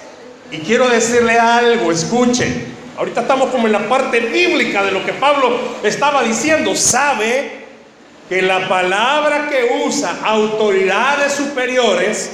Y 0.52 0.58
quiero 0.58 0.88
decirle 0.88 1.38
algo, 1.40 1.90
escuchen. 1.90 2.76
Ahorita 2.96 3.22
estamos 3.22 3.50
como 3.50 3.66
en 3.66 3.72
la 3.72 3.88
parte 3.88 4.20
bíblica 4.20 4.84
de 4.84 4.92
lo 4.92 5.04
que 5.04 5.12
Pablo 5.12 5.58
estaba 5.82 6.22
diciendo. 6.22 6.76
Sabe 6.76 7.66
que 8.28 8.42
la 8.42 8.68
palabra 8.68 9.48
que 9.50 9.82
usa 9.84 10.18
autoridades 10.24 11.32
superiores 11.32 12.30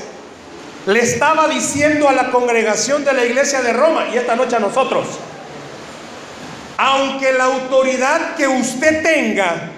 le 0.86 1.00
estaba 1.00 1.48
diciendo 1.48 2.08
a 2.08 2.12
la 2.12 2.30
congregación 2.30 3.04
de 3.04 3.12
la 3.12 3.24
iglesia 3.24 3.62
de 3.62 3.72
Roma 3.72 4.06
y 4.12 4.16
esta 4.16 4.34
noche 4.34 4.56
a 4.56 4.60
nosotros, 4.60 5.06
aunque 6.76 7.32
la 7.32 7.44
autoridad 7.44 8.34
que 8.34 8.48
usted 8.48 9.02
tenga, 9.02 9.70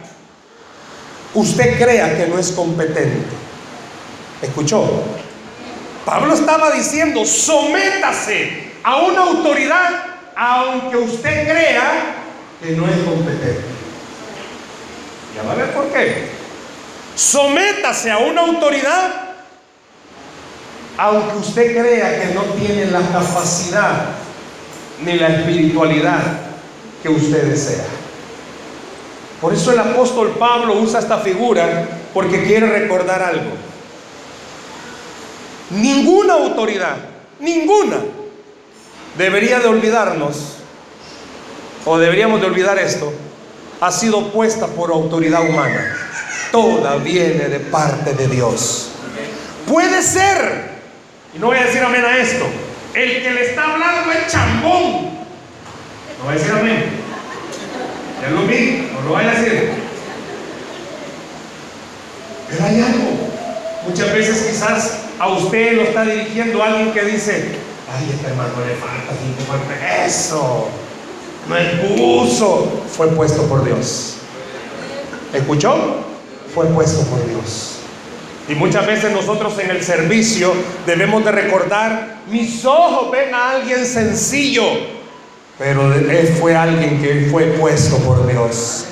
usted 1.35 1.79
crea 1.79 2.17
que 2.17 2.27
no 2.27 2.39
es 2.39 2.53
competente. 2.53 3.27
¿Escuchó? 4.41 5.03
Pablo 6.07 6.35
estaba 6.35 6.71
diciendo, 6.71 7.25
sométase 7.25 8.73
a 8.83 8.97
una 8.97 9.23
autoridad, 9.23 9.91
aunque 10.37 10.97
usted 10.97 11.45
crea 11.45 12.17
que 12.63 12.71
no 12.73 12.87
es 12.87 12.97
competente. 12.99 13.65
Ya 15.35 15.43
va 15.43 15.53
a 15.53 15.57
ver 15.57 15.73
por 15.73 15.87
qué. 15.93 16.29
Sométase 17.15 18.11
a 18.11 18.19
una 18.19 18.43
autoridad 18.43 19.24
aunque 20.97 21.37
usted 21.37 21.73
crea 21.73 22.21
que 22.21 22.35
no 22.35 22.43
tiene 22.43 22.87
la 22.87 23.01
capacidad 23.01 24.07
ni 25.05 25.15
la 25.15 25.29
espiritualidad 25.29 26.23
que 27.03 27.09
usted 27.09 27.45
desea. 27.45 27.85
Por 29.41 29.53
eso 29.53 29.73
el 29.73 29.79
apóstol 29.79 30.37
Pablo 30.39 30.75
usa 30.81 31.01
esta 31.01 31.19
figura 31.19 31.89
porque 32.15 32.45
quiere 32.45 32.67
recordar 32.67 33.23
algo. 33.23 33.51
Ninguna 35.71 36.35
autoridad, 36.35 36.97
ninguna, 37.41 37.97
debería 39.19 39.59
de 39.59 39.67
olvidarnos, 39.67 40.55
o 41.85 41.99
deberíamos 41.99 42.41
de 42.41 42.47
olvidar 42.47 42.79
esto, 42.79 43.13
ha 43.81 43.91
sido 43.91 44.29
puesta 44.31 44.67
por 44.69 44.91
autoridad 44.91 45.47
humana. 45.47 45.97
Toda 46.53 46.97
viene 46.97 47.49
de 47.49 47.59
parte 47.59 48.15
de 48.15 48.29
Dios. 48.29 48.91
Puede 49.67 50.03
ser 50.03 50.74
y 51.35 51.38
no 51.38 51.47
voy 51.47 51.57
a 51.57 51.64
decir 51.64 51.83
amén 51.83 52.05
a 52.05 52.19
esto. 52.19 52.45
El 52.95 53.23
que 53.23 53.31
le 53.31 53.47
está 53.47 53.73
hablando 53.73 54.12
es 54.12 54.33
chambón. 54.33 54.93
No 56.19 56.25
voy 56.25 56.35
a 56.35 56.38
decir 56.38 56.53
amén. 56.53 56.85
Ya 58.23 58.31
lo 58.31 58.47
vi, 58.47 58.88
no 58.93 59.00
lo 59.03 59.11
voy 59.11 59.25
a 59.25 59.31
decir. 59.31 59.71
Pero 62.49 62.64
hay 62.64 62.81
algo. 62.81 63.31
Muchas 63.88 64.12
veces 64.12 64.47
quizás 64.49 64.99
a 65.19 65.29
usted 65.29 65.73
lo 65.73 65.83
está 65.83 66.05
dirigiendo 66.05 66.62
alguien 66.62 66.93
que 66.93 67.05
dice, 67.05 67.57
ay, 67.93 68.11
este 68.14 68.29
hermano 68.29 68.53
le 68.67 68.75
falta 68.76 69.12
cinco 69.21 69.53
Eso 70.07 70.69
no 71.49 71.57
es 71.57 71.69
puso. 71.81 72.83
Fue 72.97 73.09
puesto 73.09 73.43
por 73.49 73.64
Dios. 73.64 74.17
¿Escuchó? 75.33 76.05
Fue 76.55 76.67
puesto 76.67 77.03
por 77.07 77.26
Dios. 77.29 77.74
Y 78.49 78.55
muchas 78.55 78.87
veces 78.87 79.11
nosotros 79.13 79.59
en 79.59 79.71
el 79.71 79.83
servicio 79.83 80.53
debemos 80.87 81.25
de 81.25 81.33
recordar, 81.33 82.17
mis 82.29 82.65
ojos 82.65 83.11
ven 83.11 83.35
a 83.35 83.53
alguien 83.53 83.87
sencillo, 83.87 84.65
pero 85.59 85.93
él 85.95 86.37
fue 86.39 86.55
alguien 86.55 87.01
que 87.01 87.29
fue 87.31 87.45
puesto 87.45 87.97
por 87.99 88.27
Dios. 88.27 88.87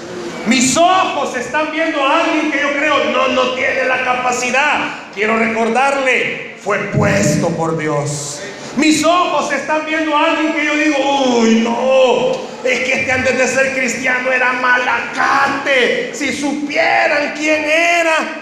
Mis 0.47 0.77
ojos 0.77 1.37
están 1.37 1.71
viendo 1.71 2.03
a 2.03 2.21
alguien 2.25 2.51
que 2.51 2.61
yo 2.61 2.73
creo 2.73 3.05
no, 3.13 3.29
no 3.29 3.55
tiene 3.55 3.85
la 3.85 4.05
capacidad. 4.05 5.11
Quiero 5.15 5.37
recordarle, 5.37 6.57
fue 6.61 6.79
puesto 6.91 7.49
por 7.51 7.79
Dios. 7.79 8.43
Mis 8.77 9.05
ojos 9.05 9.53
están 9.53 9.85
viendo 9.85 10.17
a 10.17 10.31
alguien 10.31 10.55
que 10.55 10.65
yo 10.65 10.75
digo, 10.75 11.39
uy, 11.39 11.61
no, 11.61 12.33
es 12.65 12.81
que 12.81 13.01
este 13.01 13.13
antes 13.13 13.37
de 13.37 13.47
ser 13.47 13.75
cristiano 13.75 14.33
era 14.33 14.55
malacate. 14.55 16.13
Si 16.15 16.33
supieran 16.33 17.35
quién 17.37 17.65
era, 17.65 18.42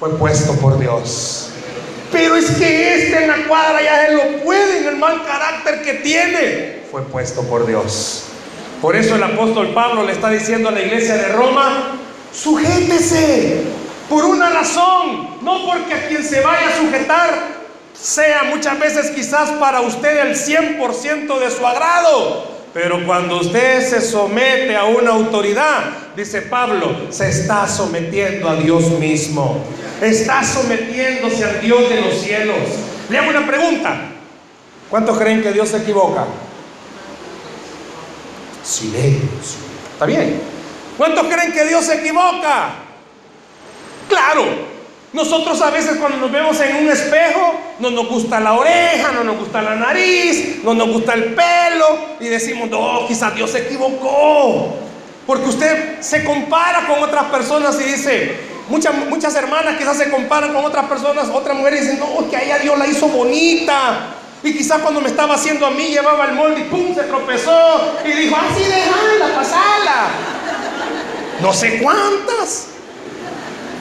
fue 0.00 0.08
puesto 0.16 0.54
por 0.54 0.78
Dios. 0.78 1.50
Pero 2.10 2.34
es 2.34 2.50
que 2.52 2.94
este 2.94 3.22
en 3.22 3.28
la 3.28 3.46
cuadra 3.46 3.82
ya 3.82 4.06
se 4.06 4.14
lo 4.14 4.42
puede 4.42 4.78
en 4.78 4.86
el 4.86 4.96
mal 4.96 5.22
carácter 5.26 5.82
que 5.82 5.94
tiene. 6.02 6.84
Fue 6.90 7.02
puesto 7.02 7.42
por 7.42 7.66
Dios. 7.66 8.24
Por 8.80 8.96
eso 8.96 9.16
el 9.16 9.22
apóstol 9.22 9.74
Pablo 9.74 10.02
le 10.04 10.12
está 10.12 10.30
diciendo 10.30 10.70
a 10.70 10.72
la 10.72 10.80
iglesia 10.80 11.16
de 11.16 11.28
Roma, 11.28 11.98
sujétese 12.32 13.64
por 14.08 14.24
una 14.24 14.48
razón, 14.48 15.36
no 15.42 15.66
porque 15.66 15.92
a 15.92 16.08
quien 16.08 16.24
se 16.24 16.40
vaya 16.40 16.68
a 16.68 16.76
sujetar 16.78 17.60
sea 17.92 18.44
muchas 18.44 18.80
veces 18.80 19.10
quizás 19.10 19.50
para 19.50 19.82
usted 19.82 20.18
el 20.26 20.34
100% 20.34 21.38
de 21.38 21.50
su 21.50 21.66
agrado, 21.66 22.59
pero 22.72 23.04
cuando 23.04 23.40
usted 23.40 23.88
se 23.88 24.00
somete 24.00 24.76
a 24.76 24.84
una 24.84 25.10
autoridad, 25.10 25.84
dice 26.16 26.42
Pablo, 26.42 27.08
se 27.10 27.28
está 27.28 27.66
sometiendo 27.66 28.48
a 28.48 28.56
Dios 28.56 28.90
mismo. 28.90 29.64
Está 30.00 30.44
sometiéndose 30.44 31.44
al 31.44 31.60
Dios 31.60 31.88
de 31.88 32.00
los 32.00 32.14
cielos. 32.14 32.56
Le 33.08 33.18
hago 33.18 33.30
una 33.30 33.46
pregunta. 33.46 34.12
¿Cuántos 34.88 35.18
creen 35.18 35.42
que 35.42 35.52
Dios 35.52 35.68
se 35.68 35.78
equivoca? 35.78 36.26
Silencio. 38.62 39.58
¿Está 39.92 40.06
bien? 40.06 40.40
¿Cuántos 40.96 41.26
creen 41.26 41.52
que 41.52 41.64
Dios 41.64 41.84
se 41.84 41.96
equivoca? 41.96 42.70
Claro. 44.08 44.69
Nosotros 45.12 45.60
a 45.60 45.70
veces 45.70 45.96
cuando 45.96 46.18
nos 46.18 46.30
vemos 46.30 46.60
en 46.60 46.76
un 46.76 46.88
espejo, 46.88 47.54
no 47.80 47.90
nos 47.90 48.08
gusta 48.08 48.38
la 48.38 48.52
oreja, 48.52 49.10
no 49.12 49.24
nos 49.24 49.38
gusta 49.38 49.60
la 49.60 49.74
nariz, 49.74 50.60
no 50.62 50.72
nos 50.72 50.88
gusta 50.88 51.14
el 51.14 51.34
pelo 51.34 51.98
y 52.20 52.26
decimos, 52.26 52.70
no, 52.70 53.06
quizás 53.08 53.34
Dios 53.34 53.50
se 53.50 53.66
equivocó. 53.66 54.76
Porque 55.26 55.48
usted 55.48 56.00
se 56.00 56.22
compara 56.22 56.86
con 56.86 57.02
otras 57.02 57.24
personas 57.24 57.76
y 57.80 57.84
dice, 57.84 58.36
muchas, 58.68 58.94
muchas 59.08 59.34
hermanas 59.34 59.76
quizás 59.76 59.96
se 59.96 60.10
comparan 60.10 60.52
con 60.52 60.64
otras 60.64 60.86
personas, 60.86 61.28
otras 61.28 61.56
mujeres 61.56 61.82
dicen, 61.82 61.98
no, 61.98 62.30
que 62.30 62.36
a 62.36 62.42
ella 62.42 62.58
Dios 62.58 62.78
la 62.78 62.86
hizo 62.86 63.08
bonita. 63.08 64.14
Y 64.44 64.56
quizás 64.56 64.80
cuando 64.80 65.00
me 65.00 65.08
estaba 65.08 65.34
haciendo 65.34 65.66
a 65.66 65.70
mí 65.70 65.88
llevaba 65.88 66.26
el 66.26 66.32
molde 66.32 66.60
y 66.60 66.64
pum, 66.64 66.94
se 66.94 67.02
tropezó 67.02 67.98
y 68.04 68.12
dijo, 68.12 68.36
así 68.36 68.62
déjala, 68.62 69.34
pasala. 69.34 70.08
No 71.42 71.52
sé 71.52 71.80
cuántas. 71.82 72.69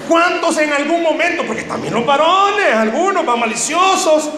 ¿Cuántos 0.09 0.57
en 0.57 0.73
algún 0.73 1.03
momento, 1.03 1.43
porque 1.45 1.61
también 1.61 1.93
los 1.93 2.03
varones, 2.03 2.73
algunos 2.73 3.23
van 3.23 3.39
maliciosos, 3.39 4.31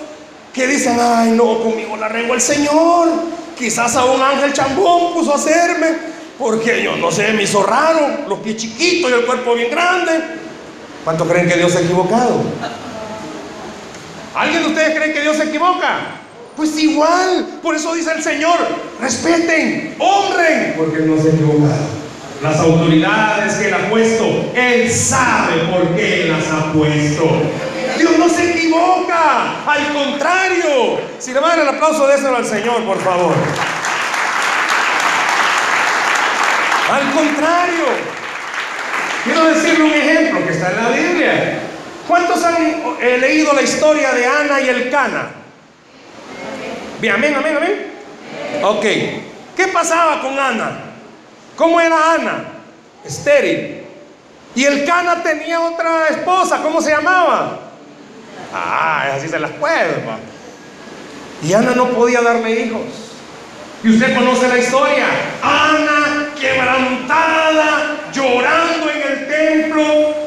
que 0.54 0.68
dicen, 0.68 0.98
ay 1.00 1.32
no, 1.32 1.63
conmigo 1.63 1.96
la 1.96 2.10
regó 2.10 2.34
el 2.34 2.42
Señor, 2.42 3.08
quizás 3.58 3.96
a 3.96 4.04
un 4.04 4.22
ángel 4.22 4.51
chambón 4.51 5.13
puso 5.13 5.32
a 5.32 5.36
hacerme, 5.36 5.96
porque 6.38 6.84
yo 6.84 6.98
no 6.98 7.10
sé, 7.10 7.32
me 7.32 7.44
hizo 7.44 7.63
raro, 7.63 8.25
los 8.28 8.40
pies 8.40 8.58
chiquitos 8.58 9.12
y 9.12 9.13
el 9.13 9.25
cuerpo 9.25 9.54
bien 9.56 9.72
grande. 9.72 10.12
¿Cuántos 11.06 11.25
creen 11.25 11.48
que 11.48 11.56
Dios 11.56 11.72
se 11.72 11.78
ha 11.78 11.82
equivocado? 11.82 12.44
¿Alguien 14.36 14.63
de 14.63 14.70
ustedes 14.70 15.00
cree 15.00 15.13
que 15.13 15.22
Dios 15.22 15.38
se 15.38 15.44
equivoca? 15.44 16.00
Pues 16.58 16.78
igual, 16.80 17.60
por 17.63 17.75
eso 17.75 17.94
dice 17.94 18.12
el 18.12 18.22
Señor, 18.22 18.58
respeten, 19.00 19.96
honren, 20.00 20.74
porque 20.78 21.00
no 21.04 21.16
se 21.16 21.30
ha 21.30 21.32
equivocado 21.32 22.01
las 22.41 22.60
autoridades 22.60 23.53
que 23.55 23.67
Él 23.67 23.74
ha 23.74 23.89
puesto, 23.89 24.51
Él 24.55 24.91
sabe 24.91 25.57
por 25.71 25.95
qué 25.95 26.25
las 26.27 26.48
ha 26.48 26.74
puesto. 26.74 27.43
Dios 27.98 28.17
no 28.17 28.27
se 28.29 28.51
equivoca, 28.51 29.63
al 29.65 29.93
contrario. 29.93 31.00
Si 31.19 31.33
le 31.33 31.39
van 31.39 31.60
el 31.60 31.67
aplauso, 31.67 32.07
déselo 32.07 32.38
al 32.38 32.45
Señor, 32.45 32.83
por 32.83 33.00
favor. 33.01 33.33
Al 36.91 37.12
contrario, 37.12 37.86
quiero 39.24 39.45
decirle 39.45 39.83
un 39.86 39.93
ejemplo 39.93 40.45
que 40.45 40.51
está 40.51 40.71
en 40.71 40.83
la 40.83 40.89
Biblia. 40.89 41.60
¿Cuántos 42.07 42.43
han 42.43 42.55
eh, 43.01 43.17
leído 43.19 43.53
la 43.53 43.62
historia 43.62 44.12
de 44.13 44.25
Ana 44.25 44.60
y 44.60 44.67
el 44.67 44.89
Cana? 44.89 45.29
Bien, 47.00 47.13
amén, 47.13 47.36
amén, 47.36 47.55
amén. 47.55 47.91
Ok. 48.63 48.86
¿Qué 49.55 49.67
pasaba 49.71 50.21
con 50.21 50.38
Ana? 50.38 50.90
¿Cómo 51.55 51.79
era 51.79 52.13
Ana? 52.13 52.43
Estéril. 53.05 53.81
Y 54.55 54.65
el 54.65 54.86
Cana 54.86 55.24
tenía 55.24 55.62
otra 55.62 56.08
esposa, 56.10 56.62
¿cómo 56.62 56.81
se 56.81 56.91
llamaba? 56.91 57.60
Ah, 58.53 59.13
así 59.15 59.29
se 59.29 59.39
las 59.39 59.51
puede. 59.51 60.03
Y 61.43 61.53
Ana 61.53 61.74
no 61.74 61.89
podía 61.89 62.22
darle 62.22 62.65
hijos. 62.65 62.81
Y 63.84 63.89
usted 63.91 64.13
conoce 64.13 64.48
la 64.48 64.58
historia. 64.58 65.08
Ana, 65.41 66.29
quebrantada, 66.39 68.10
llorando 68.13 68.89
en 68.91 69.01
el 69.01 69.27
templo, 69.27 69.84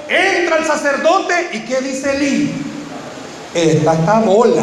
entra 0.09 0.57
el 0.57 0.65
sacerdote 0.65 1.51
y 1.53 1.61
¿qué 1.61 1.81
dice 1.81 2.17
Eli? 2.17 2.53
Esta 3.55 3.93
está 3.93 4.21
bola. 4.21 4.63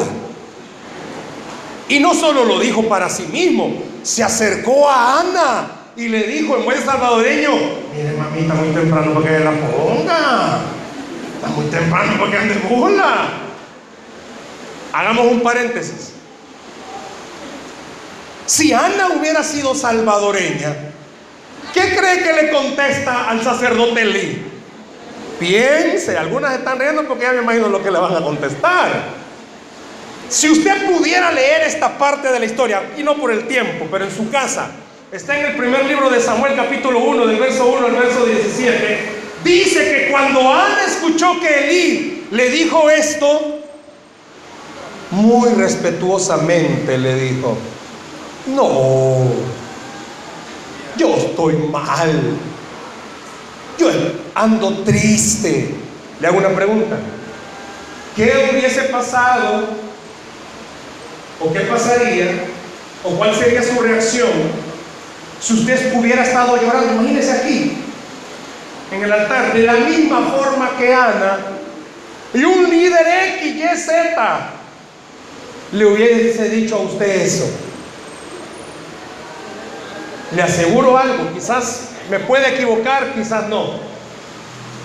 Y 1.88 2.00
no 2.00 2.13
solo 2.13 2.46
lo 2.46 2.60
dijo 2.60 2.84
para 2.89 3.10
sí 3.10 3.24
mismo, 3.24 3.74
se 4.01 4.24
acercó 4.24 4.89
a 4.89 5.20
Ana 5.20 5.81
y 6.01 6.10
le 6.10 6.24
dijo 6.24 6.58
en 6.58 6.65
buen 6.65 6.84
salvadoreño, 6.84 7.51
mire 7.96 8.13
mamita, 8.17 8.55
muy 8.55 8.74
temprano 8.74 9.13
para 9.13 9.25
que 9.27 9.43
la 9.43 9.51
ponga. 9.51 10.60
Está 11.36 11.48
muy 11.50 11.65
temprano 11.67 12.17
para 12.17 12.31
que 12.31 12.38
ande 12.38 12.55
bola. 12.67 13.27
Hagamos 14.91 15.27
un 15.27 15.42
paréntesis. 15.42 16.14
Si 18.48 18.74
Ana 18.74 19.09
hubiera 19.16 19.44
sido 19.44 19.75
salvadoreña, 19.75 20.75
¿qué 21.72 21.96
cree 21.96 22.24
que 22.24 22.33
le 22.33 22.51
contesta 22.51 23.29
al 23.29 23.44
sacerdote 23.44 24.03
Lee? 24.03 24.44
Piense, 25.40 26.18
algunas 26.18 26.53
están 26.53 26.79
riendo 26.79 27.07
porque 27.07 27.25
ya 27.25 27.31
me 27.31 27.44
imagino 27.44 27.70
lo 27.70 27.81
que 27.83 27.92
le 27.92 28.00
van 28.00 28.16
a 28.16 28.22
contestar. 28.22 29.22
Si 30.29 30.50
usted 30.50 30.92
pudiera 30.92 31.31
leer 31.31 31.61
esta 31.61 31.96
parte 32.00 32.31
de 32.31 32.40
la 32.40 32.46
historia, 32.46 32.81
y 32.98 33.03
no 33.03 33.18
por 33.18 33.31
el 33.31 33.48
tiempo, 33.48 33.87
pero 33.92 34.05
en 34.05 34.11
su 34.11 34.31
casa, 34.31 34.72
Está 35.12 35.38
en 35.38 35.48
el 35.48 35.58
primer 35.58 35.84
libro 35.88 36.10
de 36.10 36.22
Samuel 36.22 36.56
capítulo 36.56 37.00
1, 37.00 37.28
del 37.28 37.38
verso 37.38 37.66
1 37.66 37.86
al 37.86 37.92
verso 37.92 38.26
17. 38.26 39.00
Dice 39.44 39.80
que 39.84 40.10
cuando 40.10 40.40
Ana 40.40 40.86
escuchó 40.88 41.38
que 41.42 41.66
Elí 41.66 42.28
le 42.32 42.50
dijo 42.50 42.90
esto, 42.90 43.60
muy 45.10 45.50
respetuosamente 45.50 46.98
le 46.98 47.16
dijo, 47.16 47.58
no, 48.56 49.34
yo 50.96 51.18
estoy 51.18 51.56
mal, 51.56 52.38
yo 53.78 53.90
ando 54.34 54.78
triste. 54.84 55.76
Le 56.22 56.28
hago 56.28 56.38
una 56.38 56.56
pregunta, 56.56 56.98
¿qué 58.16 58.50
hubiese 58.50 58.84
pasado 58.84 59.66
o 61.42 61.52
qué 61.52 61.60
pasaría 61.62 62.46
o 63.04 63.10
cuál 63.10 63.36
sería 63.36 63.62
su 63.62 63.78
reacción 63.82 64.61
si 65.42 65.54
usted 65.54 65.94
hubiera 65.96 66.24
estado 66.24 66.56
llorando, 66.62 66.94
imagínese 66.94 67.32
aquí, 67.32 67.77
en 68.92 69.04
el 69.04 69.12
altar, 69.12 69.54
de 69.54 69.64
la 69.64 69.74
misma 69.74 70.22
forma 70.22 70.72
que 70.77 70.94
Ana, 70.94 71.40
y 72.34 72.44
un 72.44 72.70
líder 72.70 73.06
X, 73.40 73.56
Y, 73.56 73.77
Z, 73.77 74.50
le 75.72 75.86
hubiese 75.86 76.50
dicho 76.50 76.75
a 76.75 76.80
usted 76.82 77.22
eso. 77.22 77.50
Le 80.36 80.42
aseguro 80.44 80.98
algo, 80.98 81.34
quizás 81.34 81.90
me 82.10 82.20
puede 82.20 82.56
equivocar, 82.56 83.14
quizás 83.14 83.50
no. 83.50 83.92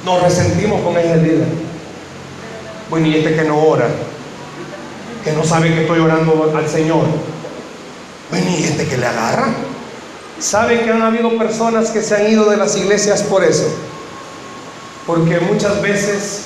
Nos 0.05 0.23
resentimos 0.23 0.81
con 0.83 0.97
ese 0.97 1.17
líder. 1.17 1.47
Bueno, 2.89 3.07
y 3.09 3.17
este 3.17 3.35
que 3.35 3.43
no 3.43 3.59
ora, 3.59 3.89
que 5.23 5.33
no 5.33 5.45
sabe 5.45 5.75
que 5.75 5.83
estoy 5.83 6.01
orando 6.01 6.53
al 6.57 6.69
Señor. 6.69 7.05
Bueno, 8.31 8.51
y 8.51 8.65
este 8.65 8.87
que 8.87 8.97
le 8.97 9.07
agarra. 9.07 9.49
¿Sabe 10.39 10.81
que 10.83 10.91
han 10.91 11.01
habido 11.01 11.37
personas 11.39 11.91
que 11.91 12.03
se 12.03 12.15
han 12.15 12.31
ido 12.31 12.51
de 12.51 12.59
las 12.59 12.77
iglesias 12.77 13.23
por 13.23 13.43
eso? 13.43 13.67
Porque 15.07 15.41
muchas 15.41 15.81
veces, 15.81 16.43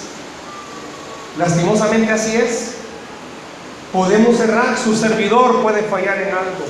lastimosamente 1.36 2.12
así 2.12 2.36
es, 2.36 2.74
podemos 3.92 4.38
errar, 4.38 4.76
su 4.78 4.94
servidor 4.94 5.60
puede 5.62 5.82
fallar 5.82 6.18
en 6.18 6.28
algo, 6.28 6.66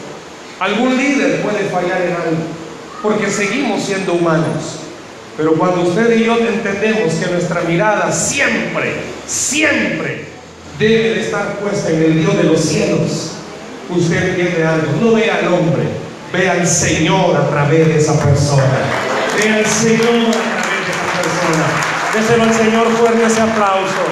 algún 0.60 0.96
líder 0.96 1.42
puede 1.42 1.68
fallar 1.68 2.00
en 2.00 2.12
algo, 2.14 2.42
porque 3.02 3.30
seguimos 3.30 3.82
siendo 3.84 4.14
humanos. 4.14 4.78
Pero 5.36 5.54
cuando 5.54 5.82
usted 5.82 6.16
y 6.16 6.24
yo 6.24 6.38
entendemos 6.38 7.14
que 7.14 7.30
nuestra 7.30 7.62
mirada 7.62 8.10
siempre, 8.12 8.94
siempre 9.26 10.26
debe 10.78 11.14
de 11.14 11.20
estar 11.20 11.58
puesta 11.58 11.90
en 11.90 12.02
el 12.02 12.20
Dios 12.20 12.36
de 12.36 12.44
los 12.44 12.60
cielos, 12.60 13.32
usted 13.90 14.30
entiende 14.30 14.64
algo, 14.64 14.92
no 15.00 15.12
vea 15.12 15.36
al 15.36 15.52
hombre, 15.52 15.84
Ve 16.32 16.48
al 16.48 16.66
Señor 16.66 17.36
a 17.36 17.50
través 17.50 17.88
de 17.88 17.98
esa 17.98 18.18
persona. 18.24 18.64
Ve 19.36 19.52
al 19.52 19.66
Señor 19.66 20.28
a 20.28 20.62
través 20.62 20.86
de 20.86 20.92
esa 20.92 21.22
persona. 21.22 21.66
Déselo 22.14 22.42
al 22.44 22.54
Señor 22.54 22.88
fuerte 22.96 23.26
ese 23.26 23.40
aplauso. 23.40 24.04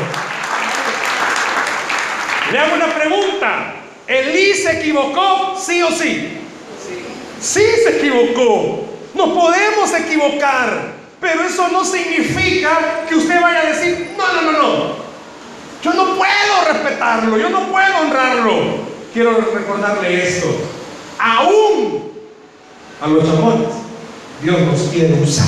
Le 2.50 2.59
hago 2.59 2.74
una 2.74 2.94
pregunta. 2.94 3.74
¿Elí 4.07 4.54
se 4.54 4.81
equivocó? 4.81 5.57
¿Sí 5.61 5.83
o 5.83 5.90
sí? 5.90 6.38
Sí 7.40 7.62
se 7.85 7.98
equivocó. 7.98 8.85
Nos 9.14 9.28
podemos 9.31 9.94
equivocar. 9.94 10.98
Pero 11.20 11.42
eso 11.44 11.68
no 11.68 11.85
significa 11.85 13.04
que 13.09 13.14
usted 13.14 13.40
vaya 13.40 13.61
a 13.61 13.66
decir, 13.66 14.14
no, 14.16 14.33
no, 14.33 14.42
no, 14.42 14.52
no. 14.52 15.09
Yo 15.83 15.92
no 15.94 16.16
puedo 16.16 16.72
respetarlo, 16.72 17.38
yo 17.38 17.48
no 17.48 17.68
puedo 17.68 17.98
honrarlo. 17.98 18.88
Quiero 19.12 19.37
recordarle 19.54 20.28
esto. 20.28 20.48
Aún 21.18 22.08
a 23.01 23.07
los 23.07 23.25
chamones. 23.25 23.69
Dios 24.43 24.61
nos 24.61 24.81
quiere 24.93 25.15
usar. 25.23 25.47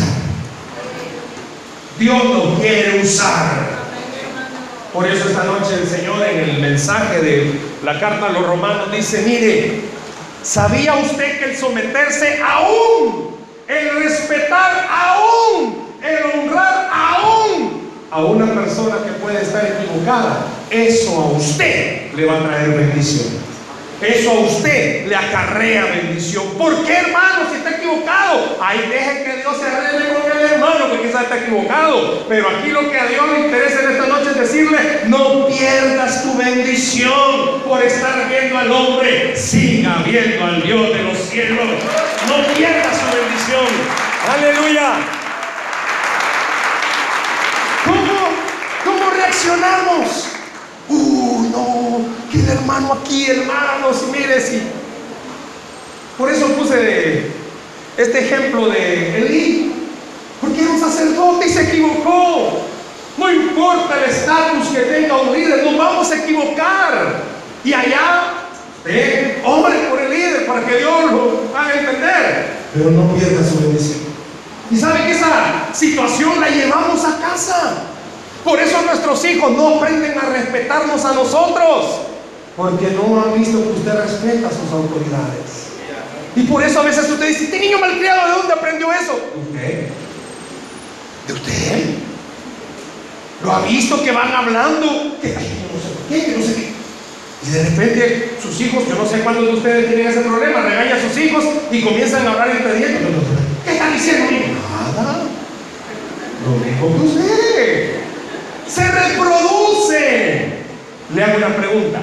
Dios 1.98 2.24
nos 2.24 2.58
quiere 2.60 3.00
usar. 3.02 3.80
Por 4.92 5.06
eso 5.06 5.28
esta 5.28 5.44
noche 5.44 5.74
el 5.80 5.86
Señor 5.86 6.22
en 6.26 6.50
el 6.50 6.58
mensaje 6.60 7.20
de 7.20 7.60
la 7.84 8.00
carta 8.00 8.26
a 8.26 8.32
los 8.32 8.46
romanos 8.46 8.90
dice, 8.90 9.22
mire, 9.24 9.82
¿sabía 10.42 10.96
usted 10.96 11.38
que 11.38 11.44
el 11.52 11.56
someterse 11.56 12.40
aún, 12.42 13.36
el 13.68 14.02
respetar 14.02 14.88
aún, 14.90 15.86
el 16.02 16.40
honrar 16.40 16.90
aún 16.92 17.90
a 18.10 18.24
una 18.24 18.46
persona 18.46 18.96
que 19.04 19.12
puede 19.22 19.42
estar 19.42 19.64
equivocada, 19.64 20.46
eso 20.70 21.20
a 21.20 21.36
usted 21.36 22.12
le 22.14 22.26
va 22.26 22.38
a 22.38 22.48
traer 22.48 22.70
bendición? 22.70 23.49
Eso 24.02 24.30
a 24.30 24.40
usted 24.40 25.06
le 25.06 25.14
acarrea 25.14 25.84
bendición. 25.84 26.54
¿Por 26.56 26.84
qué, 26.86 26.96
hermano, 26.96 27.44
si 27.50 27.58
está 27.58 27.76
equivocado? 27.76 28.56
Ahí 28.58 28.88
deje 28.88 29.24
que 29.24 29.36
Dios 29.36 29.58
se 29.58 29.66
arregle 29.66 30.14
con 30.14 30.38
el 30.38 30.52
hermano 30.52 30.92
que 30.92 31.06
quizás 31.06 31.24
está 31.24 31.38
equivocado. 31.38 32.24
Pero 32.26 32.48
aquí 32.48 32.70
lo 32.70 32.90
que 32.90 32.98
a 32.98 33.06
Dios 33.06 33.28
le 33.30 33.40
interesa 33.40 33.82
en 33.82 33.90
esta 33.90 34.06
noche 34.06 34.30
es 34.30 34.38
decirle, 34.38 34.78
no 35.06 35.46
pierdas 35.48 36.22
tu 36.22 36.34
bendición 36.38 37.62
por 37.66 37.82
estar 37.82 38.26
viendo 38.28 38.56
al 38.56 38.72
hombre, 38.72 39.36
siga 39.36 40.02
viendo 40.04 40.46
al 40.46 40.62
Dios 40.62 40.94
de 40.94 41.02
los 41.02 41.18
cielos. 41.18 41.66
No 42.26 42.54
pierdas 42.54 42.96
su 42.96 43.16
bendición. 43.16 43.66
Aleluya. 44.32 44.94
¿Cómo, 47.84 48.18
cómo 48.84 49.10
reaccionamos? 49.10 50.28
Uh, 50.88 51.48
no, 51.52 51.89
que 52.30 52.38
el 52.38 52.48
hermano 52.48 52.92
aquí, 52.92 53.26
hermanos, 53.26 54.04
y 54.08 54.12
mire, 54.12 54.40
si. 54.40 54.62
Por 56.16 56.30
eso 56.30 56.48
puse 56.48 57.30
este 57.96 58.18
ejemplo 58.18 58.68
de 58.68 59.16
Elí, 59.16 59.72
porque 60.40 60.60
era 60.62 60.70
un 60.70 60.80
sacerdote 60.80 61.46
y 61.46 61.50
se 61.50 61.62
equivocó. 61.62 62.62
No 63.16 63.30
importa 63.30 63.98
el 63.98 64.10
estatus 64.10 64.68
que 64.68 64.80
tenga 64.80 65.20
un 65.20 65.32
líder, 65.32 65.64
nos 65.64 65.76
vamos 65.76 66.10
a 66.10 66.16
equivocar. 66.16 67.22
Y 67.64 67.72
allá, 67.72 68.34
eh, 68.86 69.42
hombre 69.44 69.74
por 69.90 70.00
el 70.00 70.10
líder 70.10 70.46
para 70.46 70.64
que 70.66 70.78
Dios 70.78 71.12
lo 71.12 71.56
haga 71.56 71.80
entender. 71.80 72.60
Pero 72.74 72.90
no 72.90 73.14
pierda 73.14 73.42
su 73.44 73.60
bendición. 73.60 74.00
Y 74.70 74.76
sabe 74.76 75.04
que 75.06 75.12
esa 75.12 75.68
situación 75.72 76.40
la 76.40 76.48
llevamos 76.48 77.04
a 77.04 77.18
casa. 77.18 77.82
Por 78.44 78.58
eso 78.60 78.80
nuestros 78.82 79.24
hijos 79.24 79.50
no 79.52 79.76
aprenden 79.76 80.16
a 80.18 80.22
respetarnos 80.22 81.04
a 81.04 81.12
nosotros. 81.12 82.09
Porque 82.60 82.90
no 82.90 83.22
han 83.22 83.40
visto 83.40 83.56
que 83.62 83.70
usted 83.70 83.94
respeta 83.94 84.48
a 84.48 84.50
sus 84.50 84.70
autoridades. 84.70 85.70
Y 86.36 86.42
por 86.42 86.62
eso 86.62 86.80
a 86.80 86.82
veces 86.82 87.08
usted 87.08 87.28
dice, 87.28 87.44
este 87.44 87.58
niño 87.58 87.78
malcriado, 87.78 88.28
¿de 88.28 88.34
dónde 88.34 88.52
aprendió 88.52 88.92
eso? 88.92 89.18
¿Usted? 89.34 89.88
¿De 91.26 91.32
usted? 91.32 91.84
¿Lo 93.42 93.52
ha 93.52 93.62
visto 93.62 94.04
que 94.04 94.12
van 94.12 94.30
hablando? 94.30 95.16
Que 95.22 95.28
no 95.32 95.40
sé 95.40 95.48
qué, 96.10 96.24
que 96.26 96.36
no 96.36 96.44
sé 96.44 96.54
qué. 96.54 96.72
Y 97.46 97.50
de 97.50 97.62
repente 97.64 98.30
sus 98.42 98.60
hijos, 98.60 98.86
yo 98.86 98.94
no 98.94 99.08
sé 99.08 99.20
cuántos 99.20 99.46
de 99.46 99.54
ustedes 99.54 99.88
tienen 99.88 100.08
ese 100.08 100.20
problema, 100.20 100.60
regañan 100.60 100.98
a 100.98 101.08
sus 101.08 101.16
hijos 101.16 101.42
y 101.70 101.80
comienzan 101.80 102.26
a 102.26 102.32
hablar 102.32 102.50
ellos. 102.50 102.60
¿Qué 103.64 103.72
están 103.72 103.94
diciendo? 103.94 104.30
Nada. 104.94 105.22
Lo 106.44 106.56
mismo 106.62 106.94
que 106.94 107.06
usted. 107.06 107.90
Se 108.68 108.84
reproduce. 108.86 110.60
Le 111.14 111.24
hago 111.24 111.38
una 111.38 111.56
pregunta. 111.56 112.02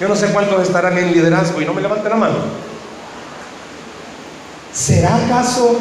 Yo 0.00 0.08
no 0.08 0.16
sé 0.16 0.26
cuántos 0.28 0.62
estarán 0.62 0.98
en 0.98 1.12
liderazgo 1.12 1.60
y 1.60 1.64
no 1.64 1.72
me 1.72 1.80
levanten 1.80 2.10
la 2.10 2.16
mano. 2.16 2.36
¿Será 4.72 5.16
acaso 5.16 5.74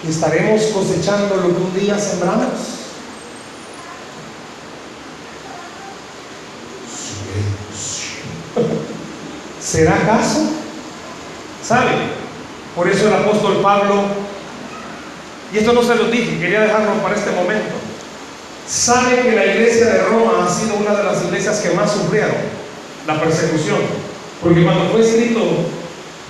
que 0.00 0.08
estaremos 0.08 0.62
cosechando 0.66 1.36
lo 1.36 1.48
que 1.48 1.62
un 1.62 1.74
día 1.74 1.98
sembramos? 1.98 2.80
¿Será 9.60 9.96
acaso? 9.96 10.48
¿Sabe? 11.62 11.90
Por 12.74 12.88
eso 12.88 13.08
el 13.08 13.14
apóstol 13.14 13.60
Pablo, 13.62 14.04
y 15.52 15.58
esto 15.58 15.72
no 15.72 15.82
se 15.82 15.96
lo 15.96 16.04
dije, 16.04 16.38
quería 16.38 16.60
dejarlo 16.60 16.94
para 17.02 17.16
este 17.16 17.32
momento, 17.32 17.74
sabe 18.70 19.22
que 19.22 19.32
la 19.32 19.46
iglesia 19.46 19.86
de 19.86 20.02
Roma 20.04 20.46
ha 20.46 20.48
sido 20.48 20.76
una 20.76 20.94
de 20.94 21.02
las 21.02 21.24
iglesias 21.24 21.58
que 21.58 21.70
más 21.70 21.90
sufrieron 21.90 22.30
la 23.06 23.20
persecución, 23.20 23.78
porque 24.40 24.62
cuando 24.62 24.90
fue 24.90 25.00
escrito 25.00 25.40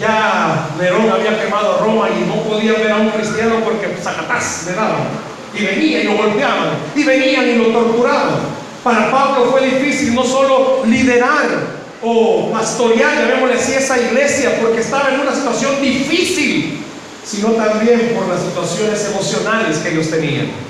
ya 0.01 0.71
Nerón 0.81 1.11
había 1.11 1.43
quemado 1.43 1.79
Roma 1.79 2.09
y 2.09 2.27
no 2.27 2.43
podía 2.45 2.73
ver 2.73 2.91
a 2.91 2.97
un 2.97 3.11
cristiano 3.11 3.57
porque 3.63 3.95
sacatás 4.03 4.65
le 4.67 4.73
daban. 4.73 5.31
Y 5.55 5.63
venían 5.63 6.01
y 6.01 6.05
lo 6.05 6.17
golpeaban. 6.17 6.71
Y 6.97 7.03
venían 7.05 7.49
y 7.51 7.55
lo 7.57 7.67
torturaban. 7.67 8.39
Para 8.83 9.11
Pablo 9.11 9.51
fue 9.51 9.67
difícil 9.67 10.15
no 10.15 10.25
solo 10.25 10.85
liderar 10.87 11.81
o 12.03 12.51
pastorear, 12.51 13.15
llamémosle 13.15 13.57
así, 13.57 13.75
esa 13.75 13.99
iglesia, 13.99 14.59
porque 14.63 14.81
estaba 14.81 15.11
en 15.13 15.21
una 15.21 15.35
situación 15.35 15.83
difícil, 15.83 16.83
sino 17.23 17.49
también 17.51 18.17
por 18.17 18.27
las 18.27 18.41
situaciones 18.41 19.05
emocionales 19.05 19.79
que 19.79 19.91
ellos 19.91 20.09
tenían. 20.09 20.70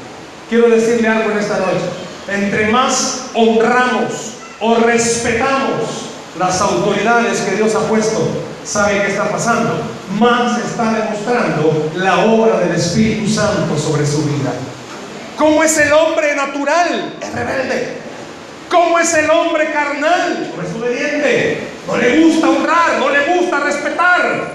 Quiero 0.50 0.68
decirle 0.68 1.06
algo 1.06 1.30
en 1.30 1.38
esta 1.38 1.58
noche. 1.58 1.86
Entre 2.26 2.72
más 2.72 3.26
honramos 3.34 4.32
o 4.58 4.74
respetamos 4.74 6.10
las 6.40 6.60
autoridades 6.60 7.38
que 7.42 7.54
Dios 7.54 7.72
ha 7.76 7.86
puesto, 7.86 8.26
¿sabe 8.64 9.00
qué 9.00 9.12
está 9.12 9.30
pasando? 9.30 9.80
Más 10.18 10.58
está 10.58 10.92
demostrando 10.92 11.92
la 11.94 12.24
obra 12.24 12.58
del 12.58 12.74
Espíritu 12.74 13.30
Santo 13.30 13.78
sobre 13.78 14.04
su 14.04 14.24
vida. 14.24 14.52
¿Cómo 15.38 15.62
es 15.62 15.78
el 15.78 15.92
hombre 15.92 16.34
natural? 16.34 17.14
Es 17.20 17.32
rebelde. 17.32 17.98
¿Cómo 18.68 18.98
es 18.98 19.14
el 19.14 19.30
hombre 19.30 19.72
carnal? 19.72 20.52
No 20.56 20.62
es 20.64 20.74
obediente. 20.74 21.68
No 21.86 21.96
le 21.96 22.24
gusta 22.24 22.48
honrar, 22.48 22.98
no 22.98 23.08
le 23.08 23.36
gusta 23.36 23.60
respetar. 23.60 24.52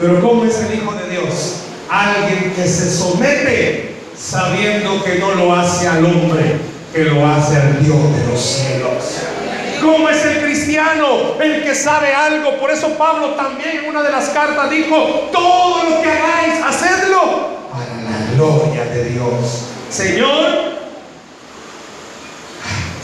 Pero 0.00 0.20
¿cómo 0.20 0.44
es 0.44 0.58
el 0.58 0.74
Hijo 0.74 0.92
de 0.94 1.10
Dios? 1.10 1.58
Alguien 1.88 2.52
que 2.56 2.66
se 2.66 2.90
somete 2.90 3.91
sabiendo 4.22 5.02
que 5.02 5.16
no 5.16 5.34
lo 5.34 5.54
hace 5.54 5.88
al 5.88 6.04
hombre, 6.04 6.56
que 6.92 7.04
lo 7.04 7.26
hace 7.26 7.56
al 7.56 7.84
Dios 7.84 8.16
de 8.16 8.26
los 8.30 8.40
cielos. 8.40 8.92
¿Cómo 9.80 10.08
es 10.08 10.24
el 10.24 10.42
cristiano? 10.42 11.40
El 11.40 11.64
que 11.64 11.74
sabe 11.74 12.14
algo. 12.14 12.56
Por 12.58 12.70
eso 12.70 12.90
Pablo 12.96 13.30
también 13.30 13.78
en 13.78 13.90
una 13.90 14.02
de 14.02 14.12
las 14.12 14.28
cartas 14.28 14.70
dijo, 14.70 14.96
todo 15.32 15.90
lo 15.90 16.02
que 16.02 16.08
hagáis, 16.08 16.64
hacedlo 16.64 17.48
para 17.72 18.02
la 18.02 18.34
gloria 18.36 18.84
de 18.84 19.04
Dios. 19.06 19.64
Señor, 19.90 20.46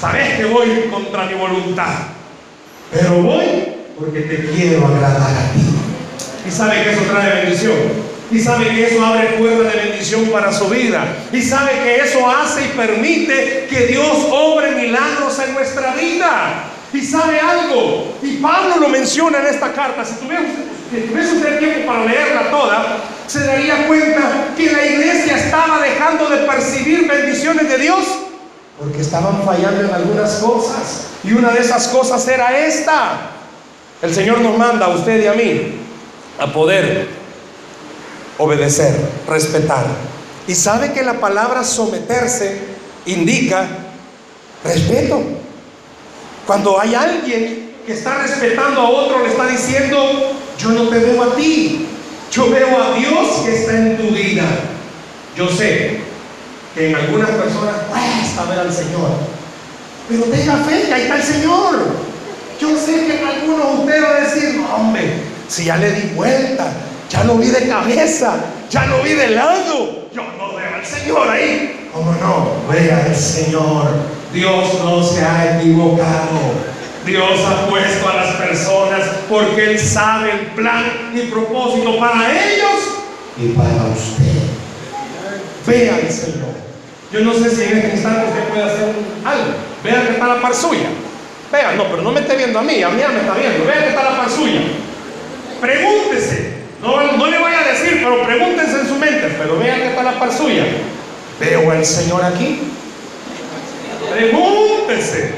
sabes 0.01 0.37
que 0.37 0.45
voy 0.45 0.89
contra 0.89 1.25
mi 1.27 1.35
voluntad, 1.35 1.95
pero 2.93 3.23
voy 3.23 3.75
porque 3.99 4.21
te 4.21 4.51
quiero 4.53 4.87
agradar 4.87 5.33
a 5.33 5.53
ti. 5.53 5.65
Y 6.47 6.51
sabe 6.51 6.85
que 6.85 6.93
eso 6.93 7.03
trae 7.11 7.43
bendición. 7.43 8.18
Y 8.31 8.41
sabe 8.41 8.69
que 8.69 8.87
eso 8.87 9.05
abre 9.05 9.39
puertas 9.39 9.73
de 9.73 9.89
bendición 9.89 10.27
para 10.27 10.53
su 10.53 10.69
vida. 10.69 11.07
Y 11.33 11.41
sabe 11.41 11.73
que 11.83 11.97
eso 11.97 12.29
hace 12.29 12.67
y 12.67 12.69
permite 12.77 13.67
que 13.71 13.87
Dios 13.87 14.27
obre 14.31 14.73
milagros 14.73 15.39
en 15.39 15.55
nuestra 15.55 15.95
vida. 15.95 16.65
Y 16.93 17.01
sabe 17.01 17.41
algo. 17.41 18.15
Y 18.23 18.37
Pablo 18.37 18.77
lo 18.81 18.89
menciona 18.89 19.41
en 19.41 19.47
esta 19.47 19.73
carta. 19.73 20.05
Si 20.05 20.15
tuviese, 20.17 21.37
usted 21.37 21.59
tiempo 21.59 21.87
para 21.87 22.05
leerla 22.05 22.51
toda, 22.51 22.99
se 23.27 23.41
daría 23.41 23.87
cuenta 23.87 24.49
que 24.57 24.73
la 24.73 24.85
iglesia 24.85 25.37
estaba 25.37 25.81
dejando 25.81 26.29
de 26.29 26.39
percibir 26.39 27.09
bendiciones 27.09 27.69
de 27.69 27.79
Dios. 27.79 28.05
Porque 28.79 29.01
estaban 29.01 29.43
fallando 29.43 29.81
en 29.81 29.91
algunas 29.91 30.35
cosas. 30.35 31.09
Y 31.25 31.33
una 31.33 31.51
de 31.51 31.61
esas 31.61 31.89
cosas 31.89 32.27
era 32.29 32.59
esta. 32.59 33.21
El 34.03 34.15
Señor 34.15 34.41
nos 34.41 34.57
manda 34.57 34.87
a 34.87 34.91
usted 34.91 35.25
y 35.25 35.27
a 35.27 35.33
mí 35.33 35.79
a 36.39 36.47
poder 36.53 37.18
obedecer, 38.39 38.95
respetar. 39.29 39.87
Y 40.47 40.55
sabe 40.55 40.93
que 40.93 41.03
la 41.03 41.15
palabra 41.15 41.63
someterse 41.63 42.59
indica 43.07 43.67
respeto. 44.65 45.21
Cuando 46.47 46.81
hay 46.81 46.95
alguien 46.95 47.73
que 47.85 47.93
está 47.93 48.19
respetando 48.23 48.81
a 48.81 48.89
otro, 48.89 49.23
le 49.23 49.29
está 49.29 49.47
diciendo, 49.47 50.33
yo 50.59 50.71
no 50.71 50.89
te 50.89 50.99
veo 50.99 51.23
a 51.23 51.37
ti, 51.37 51.87
yo 52.33 52.51
veo 52.51 52.83
a 52.83 52.95
Dios 52.95 53.43
que 53.45 53.55
está 53.55 53.73
en 53.73 53.97
tu 53.99 54.15
vida. 54.15 54.45
Yo 55.37 55.49
sé 55.49 56.01
que 56.75 56.89
en 56.89 56.97
algunas 56.97 57.31
personas 57.31 57.75
cuesta 57.89 58.45
ver 58.45 58.61
al 58.61 58.73
Señor, 58.73 59.11
pero 60.09 60.25
tenga 60.25 60.57
fe, 60.65 60.85
que 60.87 60.95
ahí 60.95 61.03
está 61.03 61.17
el 61.17 61.23
Señor. 61.23 62.09
Yo 62.61 62.77
sé 62.77 63.07
que 63.07 63.21
en 63.21 63.27
algunos 63.27 63.81
usted 63.81 64.03
va 64.03 64.17
a 64.17 64.21
decir, 64.21 64.55
no, 64.55 64.75
hombre, 64.75 65.13
si 65.49 65.67
ya 65.67 65.77
le 65.77 65.93
di 65.93 66.15
vuelta, 66.15 66.73
ya 67.09 67.25
lo 67.25 67.35
vi 67.37 67.49
de 67.49 67.69
cabeza, 67.69 68.37
ya 68.71 68.87
lo 68.87 69.03
vi 69.03 69.13
de 69.13 69.31
lado. 69.31 70.09
Yo 70.15 70.23
no 70.39 70.55
veo 70.55 70.75
al 70.75 70.85
Señor 70.85 71.29
ahí. 71.29 71.89
¿Cómo 71.93 72.13
no? 72.13 72.73
Vea 72.73 73.05
al 73.07 73.17
Señor. 73.17 73.89
Dios 74.33 74.75
no 74.85 75.03
se 75.03 75.25
ha 75.25 75.59
equivocado. 75.59 76.79
Dios 77.07 77.41
ha 77.47 77.67
puesto 77.67 78.09
a 78.09 78.17
las 78.17 78.35
personas 78.35 79.01
porque 79.29 79.71
Él 79.71 79.79
sabe 79.79 80.33
el 80.33 80.47
plan 80.49 80.85
y 81.15 81.21
propósito 81.31 81.99
para 81.99 82.31
ellos 82.31 82.99
y 83.39 83.49
para 83.49 83.87
usted. 83.87 84.43
Vea 85.67 85.95
al 85.95 86.11
Señor. 86.11 86.49
Yo 87.11 87.21
no 87.21 87.33
sé 87.33 87.51
si 87.51 87.63
en 87.63 87.79
este 87.79 87.97
instante 87.97 88.27
usted 88.29 88.49
puede 88.49 88.63
hacer 88.65 88.95
algo. 89.25 89.55
Vea 89.83 90.07
que 90.07 90.13
está 90.13 90.27
la 90.27 90.41
par 90.43 90.55
suya. 90.55 90.89
Vea, 91.51 91.73
no, 91.73 91.85
pero 91.85 92.03
no 92.03 92.13
me 92.13 92.21
esté 92.21 92.37
viendo 92.37 92.59
a 92.59 92.63
mí, 92.63 92.83
a 92.83 92.91
mí 92.91 93.01
ya 93.01 93.09
me 93.09 93.21
está 93.21 93.33
viendo. 93.33 93.65
Vea 93.65 93.83
que 93.85 93.89
está 93.89 94.05
la 94.05 94.17
par 94.19 94.31
suya. 94.31 94.61
Pregúntese, 95.61 96.48
no, 96.83 97.13
no 97.17 97.27
le 97.27 97.39
voy 97.39 97.53
a 97.53 97.73
decir, 97.73 98.01
pero 98.03 98.23
pregúntense 98.25 98.81
en 98.81 98.89
su 98.89 98.95
mente, 98.97 99.35
pero 99.39 99.59
vean 99.59 99.81
que 99.81 99.89
está 99.89 100.03
la 100.03 100.19
par 100.19 100.33
suya. 100.33 100.65
¿Veo 101.41 101.71
al 101.71 101.85
Señor 101.85 102.25
aquí? 102.25 102.61
Pregúntese, 104.13 105.33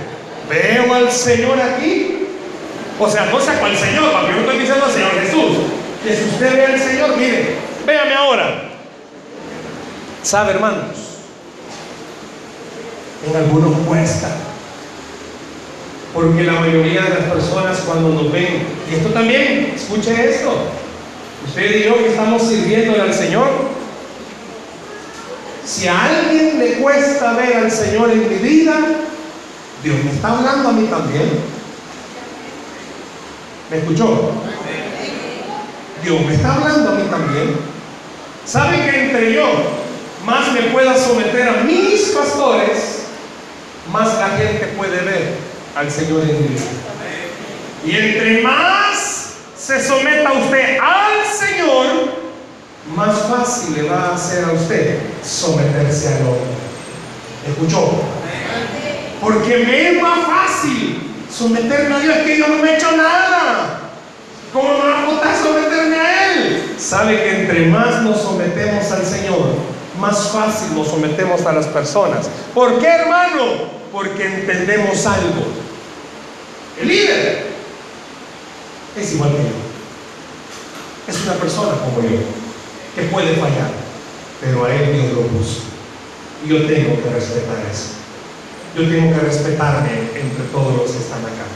¿veo 0.49 0.95
al 0.95 1.11
Señor 1.11 1.59
aquí? 1.61 2.27
O 2.99 3.09
sea, 3.09 3.27
no 3.27 3.41
sé 3.41 3.53
cuál 3.59 3.77
Señor, 3.77 4.13
porque 4.13 4.33
yo 4.35 4.41
estoy 4.41 4.59
diciendo 4.59 4.85
al 4.85 4.93
Señor 4.93 5.13
Jesús. 5.21 5.57
Que 6.05 6.17
si 6.17 6.25
usted 6.25 6.57
ve 6.57 6.67
al 6.67 6.79
Señor, 6.79 7.17
mire, 7.17 7.57
véame 7.87 8.15
ahora. 8.15 8.71
¿Sabe, 10.23 10.53
hermanos? 10.53 10.97
En 13.27 13.37
algunos 13.37 13.79
cuesta. 13.87 14.29
Porque 16.13 16.43
la 16.43 16.55
mayoría 16.55 17.03
de 17.03 17.11
las 17.11 17.33
personas 17.33 17.79
cuando 17.87 18.11
nos 18.11 18.33
ven, 18.33 18.63
y 18.91 18.95
esto 18.95 19.11
también, 19.11 19.73
escuche 19.75 20.29
esto, 20.29 20.53
usted 21.47 21.77
y 21.77 21.85
yo 21.85 21.97
que 21.99 22.11
estamos 22.11 22.43
sirviendo 22.43 23.01
al 23.01 23.13
Señor, 23.13 23.49
si 25.65 25.87
a 25.87 26.05
alguien 26.05 26.59
le 26.59 26.75
cuesta 26.75 27.33
ver 27.35 27.57
al 27.57 27.71
Señor 27.71 28.11
en 28.11 28.29
mi 28.29 28.37
vida, 28.37 28.77
Dios 29.83 29.97
me 30.05 30.11
está 30.11 30.37
hablando 30.37 30.69
a 30.69 30.73
mí 30.73 30.87
también. 30.89 31.31
¿Me 33.71 33.79
escuchó? 33.79 34.33
Dios 36.03 36.21
me 36.27 36.35
está 36.35 36.55
hablando 36.55 36.91
a 36.91 36.95
mí 36.95 37.03
también. 37.09 37.57
¿Sabe 38.45 38.91
que 38.91 39.05
entre 39.05 39.33
yo 39.35 39.47
más 40.25 40.53
me 40.53 40.63
pueda 40.63 40.97
someter 40.97 41.49
a 41.49 41.63
mis 41.63 42.01
pastores, 42.09 43.05
más 43.93 44.19
la 44.19 44.31
gente 44.31 44.67
puede 44.77 45.03
ver 45.03 45.35
al 45.77 45.91
Señor 45.91 46.23
en 46.23 46.43
mi 46.43 46.49
vida? 46.49 46.61
Y 47.85 47.97
entre 47.97 48.43
más 48.43 49.20
se 49.61 49.79
someta 49.79 50.33
usted 50.33 50.79
al 50.79 51.27
Señor, 51.31 51.87
más 52.97 53.19
fácil 53.29 53.75
le 53.77 53.89
va 53.89 54.07
a 54.07 54.15
hacer 54.15 54.45
a 54.45 54.53
usted 54.53 54.99
someterse 55.23 56.09
al 56.09 56.23
hombre. 56.23 56.51
¿Escuchó? 57.47 57.93
Porque 59.21 59.59
me 59.59 59.91
es 59.91 60.03
más 60.03 60.21
fácil 60.27 61.13
someterme 61.31 61.95
a 61.95 61.99
Dios 62.01 62.17
que 62.25 62.39
yo 62.39 62.49
no 62.49 62.57
me 62.57 62.71
he 62.71 62.77
hecho 62.77 62.97
nada. 62.97 63.81
¿Cómo 64.53 64.79
me 64.79 64.91
va 64.91 65.03
a 65.03 65.07
gustar 65.07 65.37
someterme 65.37 65.97
a 65.97 66.33
Él? 66.33 66.75
Sabe 66.79 67.23
que 67.23 67.41
entre 67.43 67.67
más 67.67 68.03
nos 68.03 68.23
sometemos 68.23 68.91
al 68.91 69.05
Señor, 69.05 69.57
más 70.01 70.31
fácil 70.31 70.75
nos 70.75 70.89
sometemos 70.89 71.45
a 71.45 71.53
las 71.53 71.67
personas. 71.67 72.31
¿Por 72.55 72.79
qué, 72.81 72.87
hermano? 72.87 73.45
Porque 73.93 74.25
entendemos 74.25 75.07
algo. 75.07 75.45
El 76.81 76.89
líder 76.89 77.50
es 78.97 79.13
igual 79.13 79.31
que 79.31 79.39
yo. 79.39 79.71
Es 81.09 81.23
una 81.25 81.35
persona 81.35 81.73
como 81.79 82.03
yo, 82.03 82.19
que 82.95 83.03
puede 83.11 83.35
fallar, 83.35 83.71
pero 84.41 84.65
a 84.65 84.75
Él 84.75 84.93
Dios 84.93 85.13
lo 85.13 85.23
puso. 85.23 85.63
Y 86.45 86.49
yo 86.49 86.67
tengo 86.67 87.03
que 87.03 87.11
respetar 87.11 87.59
eso. 87.71 88.01
Yo 88.77 88.89
tengo 88.89 89.13
que 89.15 89.21
respetarme 89.21 89.91
entre 90.15 90.45
todos 90.53 90.77
los 90.77 90.91
que 90.91 90.99
están 90.99 91.21
acá. 91.21 91.47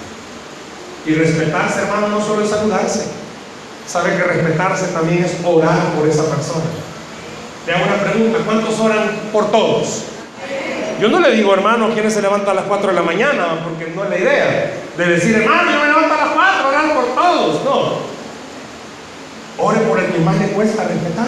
Y 1.06 1.14
respetarse, 1.14 1.80
hermano, 1.80 2.08
no 2.08 2.24
solo 2.24 2.44
es 2.44 2.50
saludarse. 2.50 3.06
Sabe 3.86 4.16
que 4.16 4.24
respetarse 4.24 4.86
también 4.88 5.24
es 5.24 5.32
orar 5.44 5.94
por 5.94 6.08
esa 6.08 6.24
persona. 6.24 6.64
Le 7.66 7.72
hago 7.72 7.84
una 7.84 8.02
pregunta, 8.02 8.38
¿cuántos 8.44 8.78
oran 8.80 9.30
por 9.32 9.50
todos? 9.50 10.02
Yo 11.00 11.08
no 11.08 11.18
le 11.20 11.32
digo, 11.32 11.52
hermano, 11.52 11.90
quién 11.92 12.10
se 12.10 12.22
levanta 12.22 12.52
a 12.52 12.54
las 12.54 12.64
4 12.64 12.88
de 12.88 12.94
la 12.94 13.02
mañana, 13.02 13.60
porque 13.64 13.92
no 13.94 14.04
es 14.04 14.10
la 14.10 14.18
idea 14.18 14.72
de 14.96 15.06
decir, 15.06 15.34
hermano, 15.34 15.70
yo 15.72 15.80
me 15.80 15.86
levanto 15.86 16.14
a 16.14 16.16
las 16.16 16.28
4, 16.28 16.68
orar 16.68 16.94
por 16.94 17.06
todos. 17.14 17.64
No. 17.64 18.14
Ore 19.56 19.78
por 19.80 19.98
el 19.98 20.06
que 20.06 20.18
más 20.20 20.36
le 20.38 20.48
cuesta 20.48 20.84
respetar. 20.84 21.26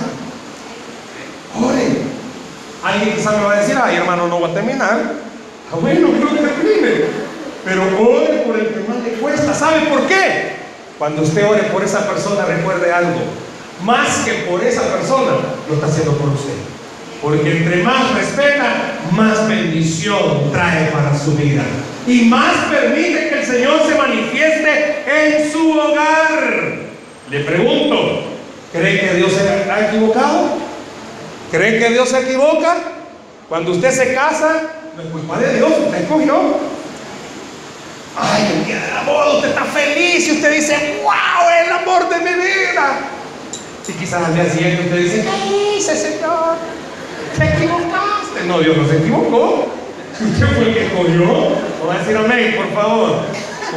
Ore. 1.62 2.02
Alguien 2.84 3.16
quizás 3.16 3.36
me 3.36 3.44
va 3.44 3.52
a 3.52 3.60
decir, 3.60 3.76
ay, 3.82 3.96
hermano, 3.96 4.28
no 4.28 4.40
va 4.40 4.48
a 4.48 4.54
terminar. 4.54 5.00
Ah, 5.72 5.76
bueno, 5.80 6.12
que 6.12 6.18
no 6.20 6.30
termine. 6.30 7.04
Pero 7.64 7.82
ore 7.82 8.42
por 8.46 8.56
el 8.56 8.68
que 8.68 8.88
más 8.88 8.98
le 9.02 9.10
cuesta. 9.14 9.52
¿Sabe 9.52 9.80
por 9.86 10.06
qué? 10.06 10.52
Cuando 10.98 11.22
usted 11.22 11.44
ore 11.44 11.62
por 11.64 11.82
esa 11.82 12.08
persona, 12.08 12.44
recuerde 12.44 12.92
algo. 12.92 13.20
Más 13.82 14.18
que 14.24 14.32
por 14.48 14.62
esa 14.62 14.82
persona, 14.82 15.32
lo 15.68 15.74
está 15.74 15.86
haciendo 15.86 16.12
por 16.12 16.28
usted. 16.28 16.54
Porque 17.26 17.50
entre 17.56 17.82
más 17.82 18.14
respeta, 18.14 19.00
más 19.10 19.48
bendición 19.48 20.52
trae 20.52 20.92
para 20.92 21.12
su 21.18 21.32
vida. 21.32 21.64
Y 22.06 22.26
más 22.26 22.54
permite 22.70 23.28
que 23.28 23.40
el 23.40 23.44
Señor 23.44 23.80
se 23.84 23.96
manifieste 23.96 25.02
en 25.08 25.50
su 25.50 25.72
hogar. 25.72 26.76
Le 27.28 27.40
pregunto, 27.40 28.22
¿cree 28.70 29.00
que 29.00 29.14
Dios 29.14 29.32
se 29.32 29.40
ha 29.68 29.88
equivocado? 29.88 30.50
¿Cree 31.50 31.80
que 31.80 31.94
Dios 31.94 32.10
se 32.10 32.20
equivoca? 32.20 32.76
Cuando 33.48 33.72
usted 33.72 33.90
se 33.90 34.14
casa, 34.14 34.62
no 34.96 35.02
es 35.02 35.08
culpa 35.08 35.36
de 35.40 35.54
Dios, 35.56 35.72
usted 35.84 36.02
escogió. 36.02 36.58
Ay, 38.16 38.52
el 38.54 38.66
día 38.66 38.86
de 38.86 38.94
la 38.94 39.02
boda 39.02 39.34
usted 39.34 39.48
está 39.48 39.64
feliz 39.64 40.28
y 40.28 40.30
usted 40.30 40.54
dice, 40.54 41.00
wow, 41.02 41.50
el 41.64 41.72
amor 41.72 42.08
de 42.08 42.18
mi 42.18 42.34
vida. 42.40 43.00
Y 43.88 43.92
quizás 43.94 44.26
al 44.26 44.32
día 44.32 44.48
siguiente 44.48 44.82
usted 44.84 44.96
dice, 44.98 45.24
¿qué 45.24 45.76
hice, 45.76 45.96
Señor? 45.96 46.85
¿Te 47.36 47.44
equivocaste? 47.44 48.46
No, 48.46 48.60
Dios 48.60 48.76
no 48.76 48.88
se 48.88 48.98
equivocó. 48.98 49.66
Usted 50.20 50.46
fue 50.54 50.68
el 50.68 50.74
que 50.74 50.88
cogió. 50.94 51.24
No 51.80 51.86
va 51.88 51.94
a 51.94 51.98
decir 51.98 52.16
amén, 52.16 52.56
por 52.56 52.72
favor. 52.74 53.22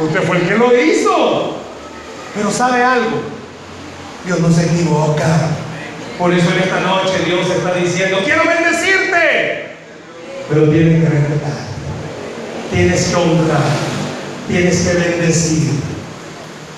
Usted 0.02 0.22
fue 0.22 0.36
el 0.38 0.48
que 0.48 0.56
lo 0.56 0.80
hizo. 0.80 1.56
Pero 2.34 2.50
sabe 2.50 2.82
algo, 2.82 3.18
Dios 4.24 4.40
no 4.40 4.50
se 4.50 4.66
equivoca. 4.66 5.48
Por 6.18 6.32
eso 6.32 6.48
en 6.52 6.62
esta 6.62 6.80
noche 6.80 7.12
Dios 7.26 7.48
está 7.50 7.74
diciendo, 7.74 8.18
quiero 8.24 8.42
bendecirte. 8.44 9.70
Pero 10.48 10.68
tienes 10.70 11.02
que 11.02 11.10
respetar. 11.10 11.52
Tienes 12.70 13.04
que 13.08 13.16
honrar 13.16 13.90
tienes 14.50 14.80
que 14.80 14.94
bendecir. 14.94 15.70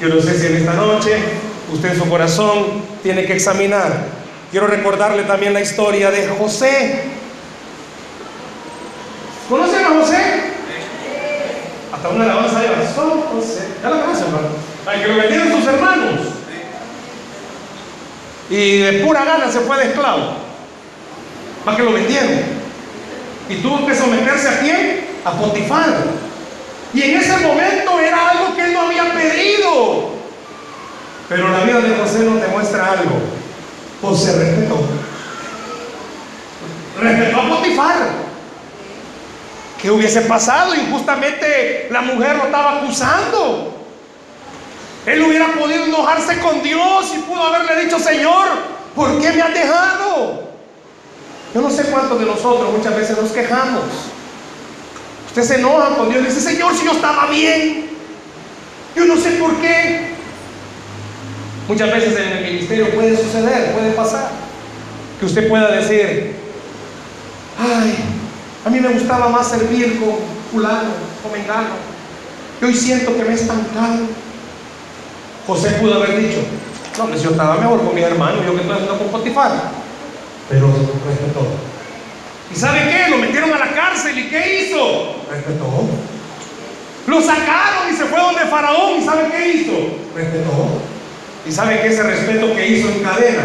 Yo 0.01 0.09
no 0.09 0.21
sé 0.21 0.39
si 0.39 0.47
en 0.47 0.57
esta 0.57 0.75
noche 0.75 1.17
usted 1.73 1.93
en 1.93 1.99
su 1.99 2.09
corazón 2.09 2.83
tiene 3.03 3.25
que 3.25 3.35
examinar. 3.35 4.22
Quiero 4.53 4.67
recordarle 4.67 5.23
también 5.23 5.55
la 5.55 5.63
historia 5.63 6.11
de 6.11 6.29
José. 6.29 7.05
¿Conocen 9.49 9.83
a 9.83 9.89
José? 9.89 10.17
Hasta 11.91 12.09
una 12.11 12.25
alabanza 12.25 12.61
de 12.61 12.69
José. 12.69 13.69
Ya 13.83 13.89
la 13.89 14.03
conocen, 14.03 14.27
hermano. 14.27 14.49
Al 14.85 15.01
que 15.01 15.09
lo 15.09 15.17
vendieron 15.17 15.53
sus 15.53 15.67
hermanos. 15.67 16.21
Y 18.51 18.79
de 18.81 18.93
pura 19.05 19.25
gana 19.25 19.51
se 19.51 19.61
fue 19.61 19.79
de 19.79 19.85
esclavo. 19.85 20.35
Más 21.65 21.75
que 21.75 21.83
lo 21.83 21.95
vendieron. 21.95 22.43
Y 23.49 23.55
tuvo 23.57 23.87
que 23.87 23.95
someterse 23.95 24.51
a 24.51 24.61
quién? 24.61 25.07
A 25.25 25.33
Potifar. 25.33 25.95
Y 26.93 27.01
en 27.01 27.17
ese 27.17 27.39
momento 27.39 27.99
era 27.99 28.29
algo 28.29 28.55
que 28.55 28.67
él 28.67 28.75
no 28.75 28.83
había 28.83 29.15
pedido. 29.15 30.11
Pero 31.27 31.49
la 31.49 31.65
vida 31.65 31.81
de 31.81 31.97
José 31.97 32.19
nos 32.19 32.39
demuestra 32.39 32.93
algo. 32.93 33.32
José 34.03 34.33
respetó. 34.37 34.81
Respetó 37.01 37.41
a 37.41 37.49
Potifar. 37.49 37.97
¿Qué 39.81 39.91
hubiese 39.91 40.23
pasado? 40.23 40.75
Injustamente 40.75 41.89
la 41.91 42.03
mujer 42.03 42.37
lo 42.37 42.45
estaba 42.45 42.79
acusando. 42.79 43.79
Él 45.07 45.23
hubiera 45.23 45.49
podido 45.55 45.85
enojarse 45.85 46.39
con 46.39 46.63
Dios 46.63 47.13
y 47.15 47.19
pudo 47.21 47.43
haberle 47.43 47.85
dicho, 47.85 47.99
Señor, 47.99 48.47
¿por 48.95 49.21
qué 49.21 49.33
me 49.33 49.43
has 49.43 49.55
dejado? 49.55 50.53
Yo 51.55 51.61
no 51.61 51.71
sé 51.71 51.85
cuántos 51.85 52.19
de 52.19 52.27
nosotros 52.27 52.73
muchas 52.77 52.97
veces 52.97 53.19
nos 53.19 53.31
quejamos. 53.31 53.83
Usted 55.27 55.43
se 55.43 55.55
enoja 55.57 55.97
con 55.97 56.11
Dios 56.11 56.23
y 56.23 56.27
dice, 56.27 56.41
Señor, 56.41 56.77
si 56.77 56.85
yo 56.85 56.93
estaba 56.93 57.27
bien, 57.27 57.91
yo 58.95 59.05
no 59.05 59.17
sé 59.17 59.31
por 59.33 59.57
qué. 59.57 60.13
Muchas 61.69 61.93
veces 61.93 62.17
en 62.17 62.29
el 62.29 62.42
puede 62.81 63.17
suceder, 63.17 63.73
puede 63.73 63.93
pasar, 63.93 64.31
que 65.19 65.27
usted 65.27 65.49
pueda 65.49 65.71
decir, 65.71 66.37
ay, 67.59 67.95
a 68.65 68.71
mí 68.71 68.81
me 68.81 68.89
gustaba 68.89 69.29
más 69.29 69.49
servir 69.49 70.01
con 70.01 70.17
fulano, 70.51 70.91
con 71.23 71.33
mengano. 71.33 71.75
Y 72.61 72.65
hoy 72.65 72.75
siento 72.75 73.17
que 73.17 73.25
me 73.25 73.31
he 73.31 73.35
estancado. 73.35 74.07
José 75.47 75.71
pudo 75.81 75.95
haber 75.95 76.21
dicho, 76.21 76.41
no, 76.99 77.07
pues 77.07 77.23
yo 77.23 77.31
estaba 77.31 77.57
mejor 77.57 77.85
con 77.85 77.95
mi 77.95 78.03
hermano, 78.03 78.45
yo 78.45 78.55
que 78.55 78.61
estoy 78.61 78.73
haciendo 78.73 78.99
con 78.99 79.09
Potifar. 79.09 79.51
Pero 80.49 80.69
respetó. 80.69 81.47
¿Y 82.53 82.57
sabe 82.57 82.81
qué? 82.91 83.11
Lo 83.11 83.19
metieron 83.19 83.53
a 83.53 83.59
la 83.59 83.73
cárcel 83.73 84.19
y 84.19 84.29
¿qué 84.29 84.63
hizo? 84.63 85.17
Respetó. 85.31 85.67
Lo 87.07 87.21
sacaron 87.21 87.93
y 87.93 87.97
se 87.97 88.05
fue 88.05 88.21
donde 88.21 88.43
Faraón. 88.43 89.01
¿Y 89.01 89.05
sabe 89.05 89.29
qué 89.31 89.49
hizo? 89.49 89.73
Respetó. 90.15 90.92
¿Y 91.47 91.51
sabe 91.51 91.81
que 91.81 91.89
ese 91.89 92.03
respeto 92.05 92.55
que 92.55 92.69
hizo 92.69 92.89
en 92.89 93.03
cadena 93.03 93.43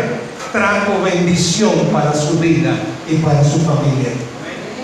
trajo 0.52 1.02
bendición 1.04 1.74
para 1.92 2.14
su 2.14 2.40
vida 2.40 2.72
y 3.10 3.16
para 3.16 3.44
su 3.44 3.60
familia? 3.60 4.12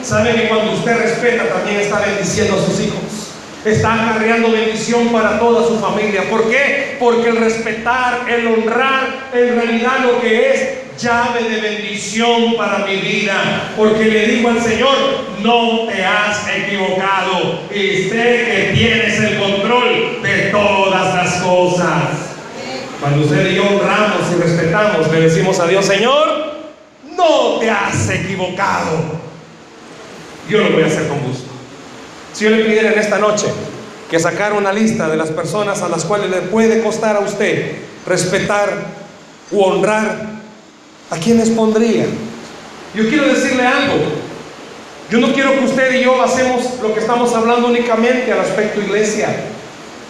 ¿Sabe 0.02 0.34
que 0.34 0.47
cuando 0.47 0.73
usted 0.73 0.97
respeta 0.97 1.47
también 1.47 1.82
está 1.82 1.99
bendiciendo 1.99 2.56
a 2.56 2.65
sus 2.65 2.80
hijos? 2.82 3.30
Está 3.63 3.93
acarreando 3.93 4.52
bendición 4.52 5.10
para 5.10 5.39
toda 5.39 5.65
su 5.65 5.80
familia. 5.80 6.30
¿Por 6.30 6.49
qué? 6.49 6.97
Porque 6.99 7.30
el 7.30 7.38
respetar, 7.38 8.28
el 8.28 8.47
honrar, 8.47 9.30
en 9.32 9.56
realidad 9.56 9.99
lo 10.04 10.19
que 10.19 10.52
es 10.52 11.02
llave 11.02 11.49
de 11.49 11.62
bendición 11.62 12.58
para 12.58 12.80
mi 12.80 12.97
vida, 12.97 13.71
porque 13.78 14.06
le 14.06 14.28
digo 14.28 14.49
al 14.49 14.62
Señor, 14.62 14.95
no 15.41 15.88
te 15.88 16.04
has 16.04 16.45
equivocado 16.49 17.62
y 17.73 18.10
sé 18.10 18.45
que 18.45 18.71
tienes 18.76 19.19
el 19.19 19.39
control 19.39 20.21
de 20.21 20.49
todas 20.52 21.15
las 21.15 21.34
cosas. 21.41 22.33
Cuando 23.03 23.25
usted 23.25 23.51
y 23.51 23.55
yo 23.55 23.63
honramos 23.67 24.21
y 24.31 24.41
respetamos, 24.41 25.11
le 25.11 25.19
decimos 25.19 25.59
a 25.59 25.67
Dios, 25.67 25.83
Señor, 25.83 26.53
no 27.17 27.59
te 27.59 27.69
has 27.69 28.09
equivocado. 28.09 28.91
yo 30.49 30.59
lo 30.59 30.71
voy 30.71 30.83
a 30.83 30.85
hacer 30.85 31.09
con 31.09 31.19
gusto. 31.19 31.51
Si 32.31 32.45
yo 32.45 32.51
le 32.51 32.63
pidiera 32.63 32.93
en 32.93 32.99
esta 32.99 33.19
noche 33.19 33.47
que 34.09 34.17
sacara 34.19 34.55
una 34.55 34.71
lista 34.71 35.09
de 35.09 35.17
las 35.17 35.31
personas 35.31 35.81
a 35.81 35.89
las 35.89 36.05
cuales 36.05 36.29
le 36.29 36.43
puede 36.43 36.81
costar 36.81 37.17
a 37.17 37.19
usted 37.19 37.75
respetar 38.07 38.69
u 39.51 39.61
honrar, 39.61 40.25
¿a 41.11 41.17
quiénes 41.17 41.49
pondría? 41.49 42.05
Yo 42.95 43.09
quiero 43.09 43.25
decirle 43.25 43.67
algo. 43.67 43.95
Yo 45.09 45.19
no 45.19 45.33
quiero 45.33 45.51
que 45.59 45.65
usted 45.65 45.95
y 45.95 46.05
yo 46.05 46.23
hacemos 46.23 46.79
lo 46.81 46.93
que 46.93 47.01
estamos 47.01 47.33
hablando 47.33 47.67
únicamente 47.67 48.31
al 48.31 48.39
aspecto 48.39 48.79
iglesia. 48.79 49.27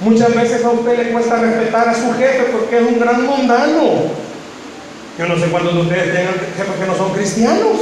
Muchas 0.03 0.35
veces 0.35 0.65
a 0.65 0.69
usted 0.69 0.97
le 0.97 1.11
cuesta 1.11 1.37
respetar 1.37 1.87
a 1.87 1.93
su 1.93 2.13
jefe 2.13 2.43
porque 2.51 2.77
es 2.77 2.83
un 2.83 2.99
gran 2.99 3.25
mundano. 3.25 4.11
Yo 5.17 5.27
no 5.27 5.37
sé 5.37 5.45
cuántos 5.45 5.75
de 5.75 5.81
ustedes 5.81 6.13
tengan 6.13 6.33
jefes 6.33 6.75
que 6.77 6.85
no 6.85 6.97
son 6.97 7.13
cristianos. 7.13 7.77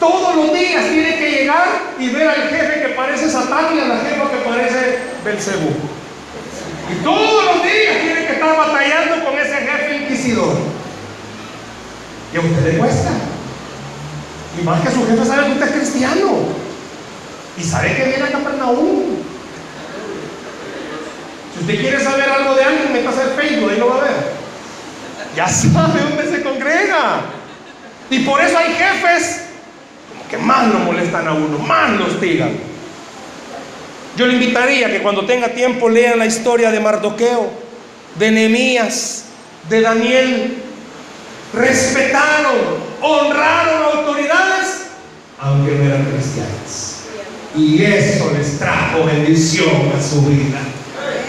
Todos 0.00 0.34
los 0.34 0.52
días 0.52 0.84
tiene 0.88 1.16
que 1.16 1.30
llegar 1.30 1.66
y 1.98 2.10
ver 2.10 2.28
al 2.28 2.48
jefe 2.48 2.80
que 2.82 2.88
parece 2.94 3.30
Satán 3.30 3.76
y 3.76 3.80
a 3.80 3.84
la 3.84 3.98
jefa 3.98 4.30
que 4.30 4.48
parece 4.48 4.98
Belcebú. 5.24 5.70
Y 6.90 7.04
todos 7.04 7.44
los 7.44 7.62
días 7.62 8.00
tiene 8.02 8.26
que 8.26 8.32
estar 8.32 8.56
batallando 8.56 9.24
con 9.24 9.38
ese 9.38 9.54
jefe 9.54 9.96
inquisidor. 9.96 10.56
Y 12.32 12.36
a 12.36 12.40
usted 12.40 12.72
le 12.72 12.78
cuesta. 12.78 13.10
Y 14.60 14.64
más 14.64 14.80
que 14.80 14.90
su 14.90 15.06
jefe 15.06 15.24
sabe 15.24 15.46
que 15.46 15.52
usted 15.52 15.66
es 15.66 15.72
cristiano. 15.72 16.30
Y 17.56 17.62
sabe 17.62 17.94
que 17.94 18.04
viene 18.04 18.24
a 18.24 18.32
Capernaum. 18.32 19.27
Si 21.58 21.64
usted 21.64 21.80
quiere 21.80 22.02
saber 22.02 22.28
algo 22.28 22.54
de 22.54 22.62
alguien, 22.62 22.92
métase 22.92 23.22
al 23.22 23.30
Facebook, 23.30 23.70
ahí 23.70 23.78
lo 23.78 23.88
va 23.88 23.96
a 23.96 24.04
ver. 24.04 24.32
Ya 25.34 25.48
sabe 25.48 26.00
dónde 26.02 26.30
se 26.30 26.42
congrega. 26.42 27.20
Y 28.10 28.20
por 28.20 28.40
eso 28.40 28.56
hay 28.56 28.74
jefes 28.74 29.42
que 30.30 30.38
más 30.38 30.68
lo 30.68 30.78
molestan 30.80 31.26
a 31.26 31.32
uno, 31.32 31.58
más 31.58 31.90
lo 31.92 32.06
hostigan. 32.06 32.52
Yo 34.16 34.26
le 34.26 34.34
invitaría 34.34 34.90
que 34.90 35.00
cuando 35.00 35.24
tenga 35.26 35.48
tiempo 35.48 35.88
lean 35.88 36.18
la 36.18 36.26
historia 36.26 36.70
de 36.70 36.80
Mardoqueo, 36.80 37.50
de 38.16 38.30
Nehemías, 38.30 39.24
de 39.68 39.80
Daniel. 39.80 40.62
Respetaron, 41.52 42.56
honraron 43.00 43.96
autoridades, 43.96 44.86
aunque 45.40 45.72
no 45.72 45.84
eran 45.84 46.04
cristianas. 46.04 47.04
Y 47.56 47.82
eso 47.82 48.30
les 48.36 48.58
trajo 48.58 49.04
bendición 49.04 49.92
a 49.96 50.02
su 50.02 50.22
vida. 50.22 50.58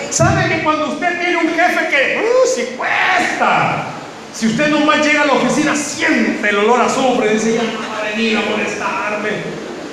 ¿Sabe 0.10 0.50
que 0.50 0.63
cuando 0.63 0.93
usted 0.93 1.19
tiene 1.19 1.38
un 1.38 1.50
jefe 1.50 1.88
que, 1.89 2.19
uh, 2.19 2.48
si 2.48 2.63
cuesta, 2.76 3.86
si 4.34 4.48
usted 4.48 4.69
nomás 4.69 5.06
llega 5.06 5.24
a 5.24 5.26
la 5.26 5.34
oficina, 5.34 5.76
siente 5.76 6.50
el 6.50 6.58
olor 6.58 6.82
a 6.82 6.86
azufre, 6.86 7.34
dice, 7.34 7.54
ya 7.54 7.63
no 7.63 7.80
va 7.80 8.00
a 8.00 8.10
venir 8.10 8.38
a 8.38 8.41
molestarme. 8.41 9.30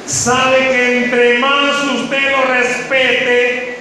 Sabe 0.07 0.57
que 0.57 1.05
entre 1.05 1.39
más 1.39 1.85
usted 1.85 2.31
lo 2.31 2.55
respete, 2.55 3.79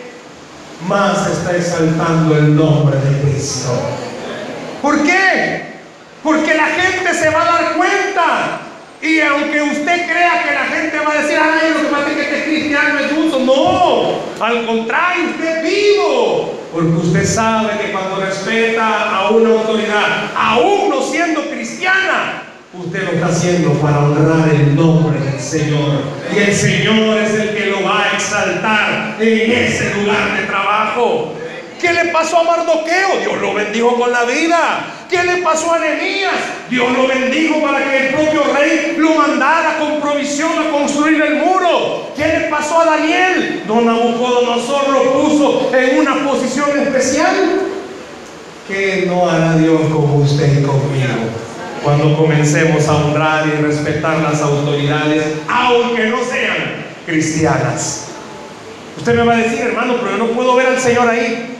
más 0.87 1.27
está 1.27 1.55
exaltando 1.55 2.35
el 2.35 2.55
nombre 2.55 2.97
de 2.97 3.21
Cristo. 3.21 3.79
¿Por 4.81 5.03
qué? 5.03 5.75
Porque 6.21 6.53
la 6.53 6.67
gente 6.67 7.13
se 7.13 7.29
va 7.29 7.41
a 7.41 7.45
dar 7.45 7.73
cuenta. 7.75 8.61
Y 9.05 9.21
aunque 9.21 9.61
usted 9.61 10.07
crea 10.07 10.43
que 10.43 10.51
la 10.55 10.65
gente 10.65 10.97
va 10.97 11.13
a 11.13 11.21
decir, 11.21 11.37
ay, 11.39 11.73
lo 11.75 11.81
que 11.81 11.95
pasa 11.95 12.09
es 12.09 12.15
que 12.15 12.21
este 12.23 12.43
cristiano 12.45 12.99
es 12.99 13.11
justo, 13.11 13.39
no, 13.39 14.43
al 14.43 14.65
contrario, 14.65 15.25
usted 15.29 15.57
es 15.57 15.63
vivo. 15.63 16.59
Porque 16.73 16.89
usted 16.89 17.23
sabe 17.23 17.77
que 17.79 17.91
cuando 17.91 18.15
respeta 18.15 19.15
a 19.15 19.29
una 19.29 19.51
autoridad, 19.51 20.31
aún 20.35 20.89
no 20.89 21.01
siendo 21.03 21.47
cristiana, 21.51 22.41
usted 22.73 23.03
lo 23.03 23.11
está 23.11 23.27
haciendo 23.27 23.73
para 23.73 23.99
honrar 23.99 24.49
el 24.49 24.75
nombre 24.75 25.19
del 25.19 25.39
Señor. 25.39 26.01
Y 26.35 26.39
el 26.39 26.53
Señor 26.53 27.19
es 27.19 27.33
el 27.35 27.55
que 27.55 27.67
lo 27.67 27.83
va 27.83 28.05
a 28.05 28.11
exaltar 28.13 29.17
en 29.19 29.51
ese 29.51 29.93
lugar 30.01 30.35
de 30.35 30.47
trabajo. 30.47 31.35
¿Qué 31.85 31.93
le 31.93 32.05
pasó 32.05 32.39
a 32.39 32.43
Mardoqueo? 32.43 33.19
Dios 33.21 33.39
lo 33.39 33.53
bendijo 33.53 33.95
con 33.95 34.11
la 34.11 34.23
vida. 34.23 34.87
¿Qué 35.07 35.23
le 35.23 35.43
pasó 35.43 35.71
a 35.71 35.77
Nehemías? 35.77 36.33
Dios 36.67 36.91
lo 36.91 37.07
bendijo 37.07 37.61
para 37.61 37.77
que 37.83 38.07
el 38.07 38.15
propio 38.15 38.41
rey 38.55 38.95
lo 38.97 39.13
mandara 39.13 39.77
con 39.77 40.01
provisión 40.01 40.49
a 40.57 40.71
construir 40.71 41.21
el 41.21 41.35
muro. 41.35 42.11
¿Qué 42.15 42.25
le 42.25 42.39
pasó 42.49 42.81
a 42.81 42.85
Daniel? 42.85 43.65
Don 43.67 43.85
Nabucodonosor 43.85 44.89
lo 44.89 45.13
puso 45.13 45.69
en 45.77 45.99
una 45.99 46.27
posición 46.27 46.71
especial. 46.79 47.35
¿Qué 48.67 49.03
no 49.05 49.29
hará 49.29 49.55
Dios 49.55 49.81
con 49.81 50.23
usted 50.23 50.61
y 50.61 50.63
conmigo? 50.63 51.13
Cuando 51.83 52.17
comencemos 52.17 52.87
a 52.87 52.95
honrar 52.95 53.45
y 53.45 53.61
respetar 53.61 54.21
las 54.21 54.41
autoridades, 54.41 55.23
aunque 55.47 56.07
no 56.07 56.17
sean 56.23 56.83
cristianas. 57.05 58.07
Usted 58.97 59.13
me 59.13 59.23
va 59.23 59.33
a 59.33 59.37
decir, 59.37 59.59
hermano, 59.59 59.97
pero 59.99 60.17
yo 60.17 60.17
no 60.17 60.31
puedo 60.31 60.55
ver 60.55 60.65
al 60.65 60.79
Señor 60.79 61.07
ahí. 61.07 61.51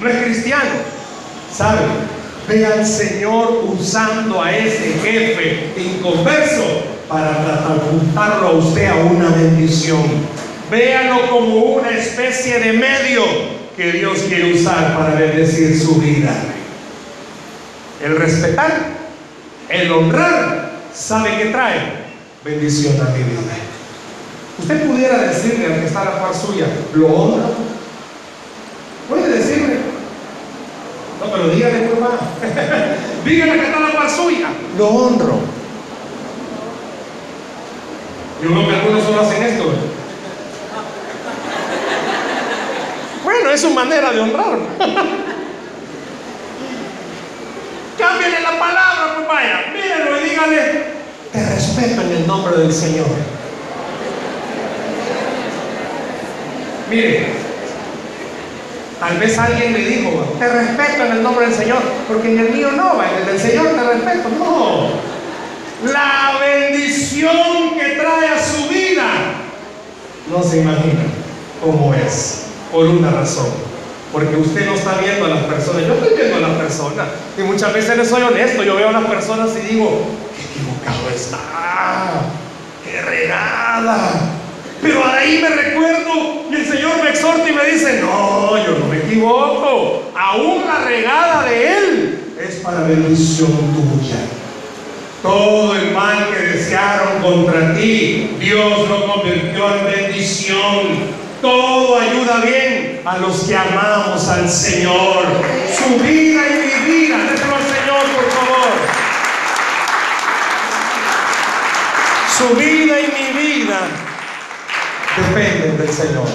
No 0.00 0.08
es 0.08 0.24
cristiano. 0.24 0.70
¿Sabe? 1.52 1.80
Ve 2.48 2.66
al 2.66 2.86
Señor 2.86 3.64
usando 3.68 4.42
a 4.42 4.56
ese 4.56 4.94
jefe 5.02 5.72
inconverso 5.76 6.64
para 7.08 7.36
catapultarlo 7.36 8.46
a 8.48 8.52
usted 8.52 8.86
a 8.86 8.94
una 8.94 9.28
bendición. 9.28 10.02
Véalo 10.70 11.28
como 11.30 11.56
una 11.56 11.90
especie 11.90 12.58
de 12.60 12.72
medio 12.72 13.24
que 13.76 13.92
Dios 13.92 14.20
quiere 14.28 14.54
usar 14.54 14.96
para 14.96 15.14
bendecir 15.14 15.78
su 15.78 15.96
vida. 15.96 16.32
El 18.02 18.16
respetar, 18.16 18.72
el 19.68 19.92
honrar, 19.92 20.72
¿sabe 20.94 21.36
qué 21.38 21.46
trae? 21.46 22.10
Bendición 22.44 22.94
a 23.00 23.10
mi 23.10 23.22
vida. 23.22 23.40
Usted 24.58 24.86
pudiera 24.86 25.18
decirle 25.22 25.66
al 25.66 25.80
que 25.80 25.86
está 25.86 26.02
a 26.02 26.04
la 26.04 26.20
par 26.22 26.34
suya, 26.34 26.66
¿lo 26.94 27.06
honra? 27.08 27.46
Puede 29.08 29.38
decirle, 29.38 29.78
no, 31.20 31.32
pero 31.32 31.48
dígale 31.48 31.88
pues 31.88 32.00
más. 32.00 32.20
dígale 33.24 33.52
que 33.52 33.66
está 33.66 33.80
la 33.80 33.92
par 33.92 34.10
suya, 34.10 34.48
lo 34.76 34.88
honro. 34.88 35.40
Yo 38.42 38.48
creo 38.48 38.66
que 38.66 38.74
algunos 38.74 39.02
solo 39.04 39.20
hacen 39.20 39.42
esto. 39.42 39.64
Bueno, 43.22 43.50
es 43.50 43.60
su 43.60 43.70
manera 43.70 44.10
de 44.12 44.20
honrar. 44.20 44.58
Cámbiale 47.98 48.40
la 48.40 48.58
palabra, 48.58 49.14
pues 49.16 49.28
vaya, 49.28 49.60
mírenlo 49.74 50.18
y 50.18 50.30
dígale, 50.30 50.84
te 51.32 51.44
respeto 51.54 52.00
en 52.00 52.12
el 52.12 52.26
nombre 52.26 52.56
del 52.56 52.72
Señor. 52.72 53.06
Mire, 56.88 57.49
tal 59.00 59.16
vez 59.16 59.38
alguien 59.38 59.72
le 59.72 59.80
dijo, 59.80 60.36
te 60.38 60.46
respeto 60.46 61.06
en 61.06 61.12
el 61.12 61.22
nombre 61.22 61.46
del 61.46 61.54
Señor, 61.54 61.78
porque 62.06 62.32
en 62.32 62.38
el 62.38 62.50
mío 62.50 62.70
no, 62.76 63.02
en 63.02 63.20
el 63.20 63.26
del 63.26 63.40
Señor 63.40 63.68
te 63.68 63.82
respeto. 63.82 64.28
No, 64.38 64.90
la 65.90 66.38
bendición 66.38 67.78
que 67.78 67.96
trae 67.98 68.28
a 68.28 68.44
su 68.44 68.68
vida, 68.68 69.04
no 70.30 70.42
se 70.42 70.58
imagina 70.58 71.00
cómo 71.64 71.94
es, 71.94 72.42
por 72.70 72.86
una 72.86 73.10
razón. 73.10 73.48
Porque 74.12 74.34
usted 74.36 74.66
no 74.66 74.74
está 74.74 74.98
viendo 74.98 75.26
a 75.26 75.28
las 75.28 75.44
personas, 75.44 75.86
yo 75.86 75.94
estoy 75.94 76.16
viendo 76.16 76.36
a 76.36 76.40
las 76.40 76.58
personas. 76.58 77.06
Y 77.38 77.42
muchas 77.42 77.72
veces 77.72 77.96
le 77.96 78.04
soy 78.04 78.22
honesto, 78.22 78.62
yo 78.64 78.76
veo 78.76 78.88
a 78.88 78.92
las 78.92 79.04
personas 79.04 79.50
y 79.56 79.74
digo, 79.74 80.02
qué 80.36 80.42
equivocado 80.42 81.08
está, 81.14 81.38
qué 82.84 83.00
regada. 83.02 84.39
Pero 84.82 85.04
ahí 85.04 85.40
me 85.42 85.48
recuerdo 85.50 86.46
y 86.50 86.54
el 86.54 86.66
Señor 86.66 87.02
me 87.02 87.10
exhorta 87.10 87.48
y 87.48 87.52
me 87.52 87.64
dice, 87.66 88.00
no, 88.00 88.56
yo 88.64 88.78
no 88.78 88.86
me 88.86 88.98
equivoco. 88.98 90.10
Aún 90.16 90.64
la 90.66 90.84
regada 90.84 91.44
de 91.44 91.68
Él 91.68 92.34
es 92.40 92.56
para 92.56 92.82
bendición 92.82 93.50
tuya. 93.50 94.16
Todo 95.22 95.76
el 95.76 95.90
mal 95.90 96.28
que 96.30 96.56
desearon 96.56 97.20
contra 97.22 97.74
ti, 97.76 98.36
Dios 98.40 98.88
lo 98.88 99.06
convirtió 99.06 99.76
en 99.76 99.84
bendición. 99.84 101.20
Todo 101.42 102.00
ayuda 102.00 102.40
bien 102.40 103.02
a 103.04 103.18
los 103.18 103.44
que 103.44 103.54
amamos 103.54 104.26
al 104.28 104.48
Señor. 104.48 105.24
Su 105.76 106.02
vida 106.02 106.42
y 106.48 106.84
mi 106.86 106.92
vida, 106.92 107.18
déselo 107.30 107.56
al 107.56 107.62
Señor, 107.62 108.02
por 108.14 108.30
favor. 108.30 108.70
Su 112.38 112.56
vida 112.56 112.99
dependen 115.16 115.78
del 115.78 115.88
Señor. 115.88 116.26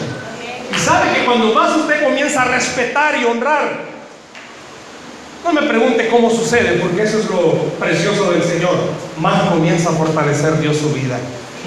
Y 0.73 0.80
sabe 0.80 1.13
que 1.13 1.26
cuando 1.26 1.53
más 1.53 1.76
usted 1.76 2.03
comienza 2.03 2.41
a 2.41 2.45
respetar 2.45 3.17
y 3.17 3.26
honrar, 3.26 3.95
no 5.43 5.53
me 5.53 5.61
pregunte 5.61 6.07
cómo 6.07 6.30
sucede, 6.32 6.80
porque 6.80 7.03
eso 7.03 7.19
es 7.19 7.30
lo 7.30 7.53
precioso 7.80 8.32
del 8.32 8.43
Señor. 8.43 8.76
Más 9.19 9.43
comienza 9.43 9.89
a 9.89 9.93
fortalecer 9.93 10.59
Dios 10.59 10.78
su 10.78 10.91
vida. 10.91 11.19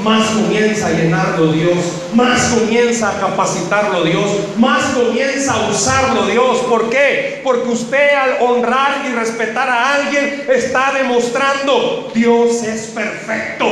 Más 0.03 0.27
comienza 0.31 0.89
a 0.89 0.91
llenarlo 0.91 1.53
Dios. 1.53 1.77
Más 2.13 2.55
comienza 2.55 3.11
a 3.11 3.21
capacitarlo 3.21 4.03
Dios. 4.03 4.31
Más 4.57 4.83
comienza 4.95 5.55
a 5.55 5.71
usarlo 5.71 6.27
Dios. 6.27 6.59
¿Por 6.69 6.91
qué? 6.91 7.41
Porque 7.45 7.69
usted 7.69 8.15
al 8.15 8.43
honrar 8.43 9.05
y 9.09 9.15
respetar 9.15 9.69
a 9.69 9.95
alguien 9.95 10.45
está 10.49 10.93
demostrando 10.93 12.11
Dios 12.15 12.63
es 12.65 12.89
perfecto. 12.89 13.67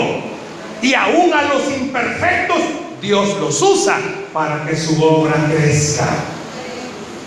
y 0.83 0.95
aún 0.95 1.33
a 1.33 1.43
los 1.43 1.69
imperfectos, 1.71 2.59
Dios 3.01 3.37
los 3.41 3.61
usa 3.63 3.99
para 4.33 4.65
que 4.67 4.77
su 4.77 5.03
obra 5.03 5.35
crezca. 5.51 6.07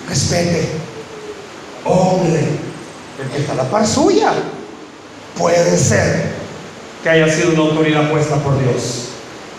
Respete, 0.08 0.70
hombre, 1.86 2.42
el 3.22 3.30
que 3.30 3.38
está 3.40 3.54
la 3.54 3.70
par 3.70 3.86
suya. 3.86 4.34
Puede 5.38 5.78
ser 5.78 6.34
que 7.04 7.10
haya 7.10 7.32
sido 7.32 7.52
una 7.54 7.72
autoridad 7.72 8.10
puesta 8.10 8.36
por 8.38 8.60
Dios. 8.62 9.10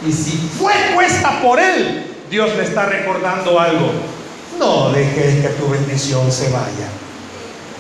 Y 0.07 0.13
si 0.13 0.33
fue 0.59 0.73
puesta 0.95 1.41
por 1.43 1.59
Él, 1.59 2.07
Dios 2.31 2.55
le 2.57 2.65
está 2.65 2.87
recordando 2.87 3.59
algo. 3.59 3.93
No 4.59 4.91
dejes 4.91 5.43
que 5.43 5.49
tu 5.61 5.69
bendición 5.71 6.31
se 6.31 6.51
vaya. 6.51 6.89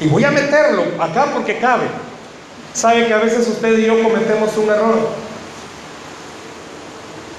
Y 0.00 0.06
voy 0.06 0.24
a 0.24 0.30
meterlo 0.30 0.84
acá 0.98 1.30
porque 1.32 1.58
cabe. 1.58 1.86
Sabe 2.72 3.06
que 3.06 3.12
a 3.12 3.18
veces 3.18 3.46
usted 3.48 3.78
y 3.78 3.86
yo 3.86 4.02
cometemos 4.02 4.56
un 4.56 4.70
error. 4.70 5.08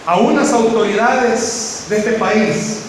A 0.06 0.18
unas 0.18 0.52
autoridades 0.52 1.86
de 1.90 1.98
este 1.98 2.12
país, 2.14 2.84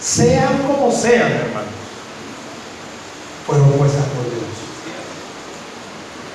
sean 0.00 0.58
como 0.66 0.92
sean, 0.92 1.32
hermanos, 1.32 1.72
fueron 3.46 3.72
puestas 3.72 4.04
por 4.04 4.24
Dios. 4.24 4.44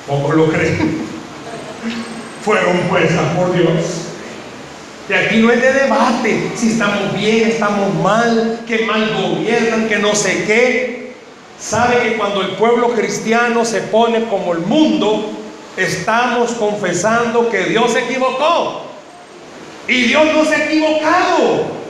¿Cómo 0.08 0.34
lo 0.34 0.52
creen? 0.52 1.08
fueron 2.44 2.78
puestas 2.90 3.36
por 3.38 3.54
Dios. 3.54 4.04
Y 5.10 5.14
aquí 5.14 5.38
no 5.38 5.52
es 5.52 5.62
de 5.62 5.74
debate 5.74 6.52
si 6.56 6.72
estamos 6.72 7.14
bien, 7.14 7.50
estamos 7.50 7.94
mal, 7.96 8.62
que 8.66 8.86
mal 8.86 9.14
gobiernan, 9.14 9.88
que 9.88 10.00
no 10.00 10.16
sé 10.16 10.44
qué. 10.46 11.14
Sabe 11.60 12.04
que 12.04 12.18
cuando 12.18 12.42
el 12.42 12.56
pueblo 12.56 12.90
cristiano 12.90 13.64
se 13.64 13.82
pone 13.82 14.26
como 14.26 14.54
el 14.54 14.60
mundo, 14.60 15.32
estamos 15.78 16.52
confesando 16.52 17.50
que 17.50 17.66
Dios 17.66 17.94
se 17.94 18.00
equivocó. 18.00 18.83
Y 19.88 20.02
Dios 20.04 20.26
no 20.34 20.46
se 20.46 20.56
ha 20.56 20.66
equivocado. 20.66 21.84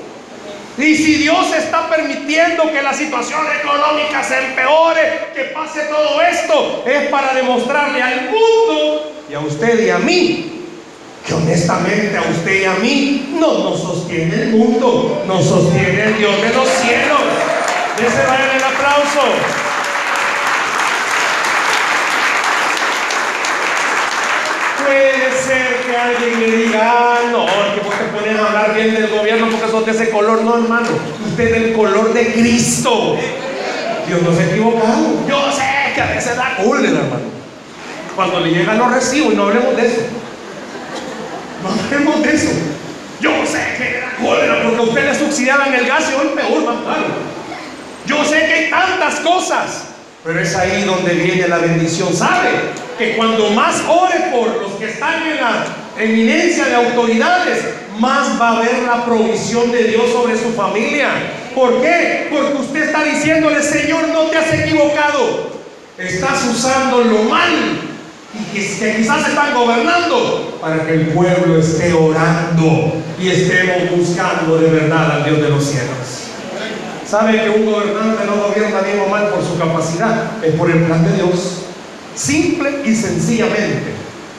Y 0.77 0.95
si 0.95 1.15
Dios 1.15 1.53
está 1.55 1.87
permitiendo 1.87 2.71
que 2.71 2.81
la 2.81 2.93
situación 2.93 3.41
económica 3.61 4.23
se 4.23 4.39
empeore, 4.39 5.27
que 5.35 5.43
pase 5.45 5.81
todo 5.81 6.19
esto, 6.21 6.83
es 6.87 7.09
para 7.09 7.33
demostrarle 7.33 8.01
al 8.01 8.31
mundo 8.31 9.11
y 9.29 9.35
a 9.35 9.39
usted 9.39 9.85
y 9.85 9.89
a 9.91 9.99
mí 9.99 10.53
que 11.25 11.33
honestamente 11.33 12.17
a 12.17 12.21
usted 12.21 12.61
y 12.61 12.65
a 12.65 12.73
mí 12.73 13.35
no 13.39 13.59
nos 13.59 13.81
sostiene 13.81 14.35
el 14.35 14.49
mundo, 14.49 15.23
nos 15.25 15.45
sostiene 15.45 16.03
el 16.03 16.17
Dios 16.17 16.41
de 16.41 16.49
los 16.53 16.67
cielos. 16.67 17.21
Dese 17.97 18.21
el 18.21 18.63
aplauso. 18.63 19.21
Puede 24.83 25.31
ser 25.31 25.81
que 25.85 25.92
alguien 26.03 26.39
le 26.39 26.57
diga, 26.57 26.79
ah, 26.83 27.19
no, 27.31 27.45
que 27.45 27.81
vos 27.81 27.93
te 27.97 28.05
pones 28.05 28.39
a 28.39 28.47
hablar 28.47 28.75
bien 28.75 28.93
del 28.93 29.07
gobierno 29.07 29.47
porque 29.49 29.71
sos 29.71 29.85
de 29.85 29.91
ese 29.91 30.09
color. 30.09 30.41
No, 30.41 30.55
hermano, 30.55 30.87
usted 31.29 31.43
es 31.43 31.61
del 31.61 31.73
color 31.73 32.13
de 32.13 32.33
Cristo. 32.33 33.17
Dios 34.07 34.21
no 34.21 34.33
se 34.35 34.43
ha 34.43 34.45
equivocado. 34.47 35.27
Yo 35.27 35.51
sé 35.51 35.93
que 35.95 36.01
a 36.01 36.07
veces 36.07 36.35
da 36.35 36.57
cólera, 36.57 36.99
hermano. 36.99 37.33
Cuando 38.15 38.39
le 38.41 38.51
llegan 38.51 38.77
los 38.77 38.91
recibos, 38.91 39.33
no 39.33 39.43
hablemos 39.43 39.75
de 39.75 39.87
eso. 39.87 40.01
No 41.63 41.69
hablemos 41.69 42.23
de 42.23 42.35
eso. 42.35 42.51
Yo 43.19 43.31
sé 43.45 43.75
que 43.77 43.97
era 43.97 44.15
cólera 44.21 44.63
porque 44.63 44.81
usted 44.81 45.05
le 45.05 45.15
subsidiaba 45.17 45.67
en 45.67 45.75
el 45.75 45.87
gas 45.87 46.03
y 46.11 46.15
hoy 46.15 46.27
peor, 46.35 46.65
más 46.65 46.83
claro. 46.83 47.33
Yo 48.05 48.25
sé 48.25 48.45
que 48.45 48.53
hay 48.53 48.69
tantas 48.69 49.21
cosas, 49.21 49.85
pero 50.23 50.39
es 50.39 50.53
ahí 50.55 50.83
donde 50.83 51.13
viene 51.13 51.47
la 51.47 51.59
bendición. 51.59 52.13
¿Sabe? 52.13 52.49
Que 52.97 53.15
cuando 53.15 53.49
más 53.51 53.81
ore 53.87 54.29
por 54.31 54.61
los 54.61 54.73
que 54.73 54.89
están 54.89 55.25
en 55.25 55.37
la 55.37 55.65
eminencia 55.97 56.65
de 56.65 56.75
autoridades, 56.75 57.59
más 57.99 58.39
va 58.39 58.49
a 58.49 58.57
haber 58.57 58.83
la 58.83 59.05
provisión 59.05 59.71
de 59.71 59.83
Dios 59.85 60.11
sobre 60.11 60.37
su 60.37 60.51
familia. 60.53 61.09
¿Por 61.53 61.81
qué? 61.81 62.27
Porque 62.31 62.61
usted 62.61 62.83
está 62.83 63.03
diciéndole, 63.03 63.61
Señor, 63.61 64.07
no 64.09 64.23
te 64.23 64.37
has 64.37 64.53
equivocado. 64.53 65.53
Estás 65.97 66.45
usando 66.51 67.03
lo 67.03 67.23
mal 67.23 67.51
y 68.33 68.43
que, 68.55 68.95
quizás 68.97 69.29
están 69.29 69.53
gobernando 69.53 70.57
para 70.59 70.85
que 70.85 70.93
el 70.93 71.07
pueblo 71.09 71.59
esté 71.59 71.93
orando 71.93 72.93
y 73.19 73.29
estemos 73.29 73.95
buscando 73.95 74.57
de 74.57 74.69
verdad 74.71 75.17
al 75.17 75.23
Dios 75.23 75.41
de 75.41 75.49
los 75.49 75.63
cielos. 75.63 76.23
¿Sabe 77.07 77.43
que 77.43 77.49
un 77.51 77.65
gobernante 77.71 78.25
no 78.25 78.47
gobierna 78.47 78.81
bien 78.81 78.99
o 79.05 79.07
mal 79.07 79.29
por 79.29 79.43
su 79.43 79.55
capacidad? 79.59 80.43
Es 80.43 80.55
por 80.55 80.71
el 80.71 80.83
plan 80.85 81.03
de 81.03 81.13
Dios. 81.17 81.59
Simple 82.15 82.81
y 82.85 82.95
sencillamente. 82.95 83.92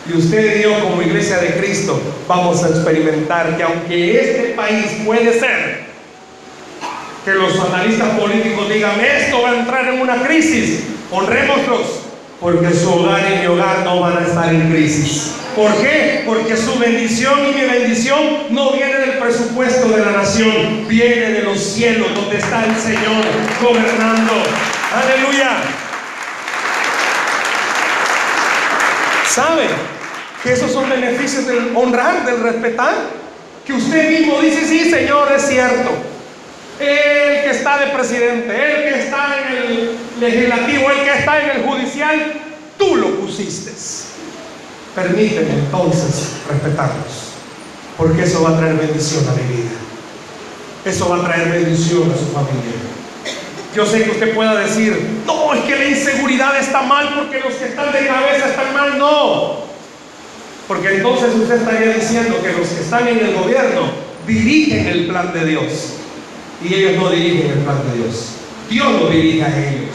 Y 0.06 0.18
usted 0.18 0.58
y 0.58 0.62
yo 0.62 0.80
como 0.80 1.00
iglesia 1.00 1.38
de 1.38 1.54
Cristo 1.54 1.98
vamos 2.28 2.62
a 2.62 2.68
experimentar 2.68 3.56
que 3.56 3.62
aunque 3.62 4.20
este 4.20 4.42
país 4.54 4.86
puede 5.04 5.38
ser 5.38 5.84
que 7.24 7.30
los 7.32 7.58
analistas 7.58 8.10
políticos 8.18 8.68
digan 8.68 9.00
esto 9.00 9.40
va 9.40 9.52
a 9.52 9.58
entrar 9.60 9.88
en 9.88 10.00
una 10.00 10.22
crisis, 10.22 10.80
honrémoslos 11.10 12.04
porque 12.44 12.74
su 12.74 12.92
hogar 12.92 13.22
y 13.32 13.38
mi 13.38 13.46
hogar 13.46 13.84
no 13.84 14.00
van 14.00 14.18
a 14.18 14.26
estar 14.26 14.54
en 14.54 14.70
crisis. 14.70 15.36
¿Por 15.56 15.72
qué? 15.76 16.24
Porque 16.26 16.54
su 16.56 16.78
bendición 16.78 17.38
y 17.48 17.54
mi 17.54 17.62
bendición 17.62 18.18
no 18.50 18.72
viene 18.72 18.98
del 18.98 19.18
presupuesto 19.18 19.88
de 19.88 20.04
la 20.04 20.10
nación, 20.10 20.86
viene 20.86 21.30
de 21.30 21.42
los 21.42 21.58
cielos 21.58 22.08
donde 22.14 22.36
está 22.36 22.66
el 22.66 22.76
Señor 22.76 23.24
gobernando. 23.62 24.32
Aleluya. 24.92 25.56
¿Sabe 29.26 29.93
que 30.44 30.52
esos 30.52 30.70
son 30.70 30.88
beneficios 30.90 31.46
del 31.46 31.74
honrar, 31.74 32.26
del 32.26 32.40
respetar? 32.40 32.94
Que 33.66 33.72
usted 33.72 34.10
mismo 34.10 34.42
dice, 34.42 34.66
sí, 34.68 34.90
Señor, 34.90 35.32
es 35.34 35.46
cierto. 35.48 35.90
El 36.78 37.44
que 37.44 37.50
está 37.50 37.78
de 37.78 37.86
presidente, 37.86 38.52
el 38.52 38.92
que 38.92 39.00
está 39.00 39.38
en 39.38 39.56
el 39.56 39.96
legislativo, 40.20 40.90
el 40.90 41.02
que 41.02 41.18
está 41.18 41.40
en 41.40 41.50
el 41.56 41.66
judicial, 41.66 42.32
tú 42.76 42.96
lo 42.96 43.20
pusiste. 43.20 43.72
Permíteme 44.94 45.54
entonces 45.54 46.32
respetarlos, 46.48 47.32
porque 47.96 48.24
eso 48.24 48.42
va 48.42 48.50
a 48.50 48.58
traer 48.58 48.74
bendición 48.74 49.26
a 49.26 49.32
mi 49.32 49.56
vida. 49.56 49.70
Eso 50.84 51.08
va 51.08 51.16
a 51.16 51.24
traer 51.24 51.48
bendición 51.48 52.12
a 52.12 52.18
su 52.18 52.26
familia. 52.26 52.74
Yo 53.74 53.86
sé 53.86 54.04
que 54.04 54.10
usted 54.10 54.34
pueda 54.34 54.54
decir, 54.56 55.22
no, 55.26 55.54
es 55.54 55.62
que 55.62 55.74
la 55.74 55.84
inseguridad 55.86 56.56
está 56.58 56.82
mal 56.82 57.14
porque 57.16 57.40
los 57.40 57.54
que 57.54 57.64
están 57.64 57.92
de 57.92 58.06
cabeza 58.06 58.50
están 58.50 58.74
mal. 58.74 58.98
No, 58.98 59.73
porque 60.66 60.96
entonces 60.96 61.34
usted 61.34 61.56
estaría 61.56 61.94
diciendo 61.94 62.40
que 62.42 62.52
los 62.52 62.68
que 62.68 62.80
están 62.80 63.06
en 63.08 63.18
el 63.18 63.34
gobierno 63.34 63.82
dirigen 64.26 64.86
el 64.86 65.06
plan 65.06 65.32
de 65.32 65.44
Dios 65.44 65.94
y 66.62 66.74
ellos 66.74 67.02
no 67.02 67.10
dirigen 67.10 67.50
el 67.50 67.58
plan 67.58 67.78
de 67.90 67.98
Dios. 67.98 68.30
Dios 68.70 69.00
lo 69.00 69.08
dirige 69.10 69.44
a 69.44 69.48
ellos. 69.48 69.90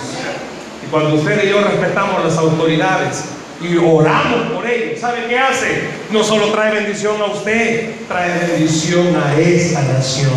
Y 0.85 0.91
cuando 0.91 1.15
usted 1.15 1.43
y 1.43 1.49
yo 1.49 1.61
respetamos 1.61 2.23
las 2.23 2.37
autoridades 2.37 3.23
y 3.61 3.75
oramos 3.77 4.51
por 4.53 4.67
ellos, 4.67 4.99
¿sabe 4.99 5.25
qué 5.27 5.37
hace? 5.37 5.81
No 6.11 6.23
solo 6.23 6.51
trae 6.51 6.73
bendición 6.73 7.19
a 7.21 7.25
usted, 7.25 7.91
trae 8.07 8.47
bendición 8.47 9.07
a 9.15 9.39
esta 9.39 9.81
nación. 9.81 10.31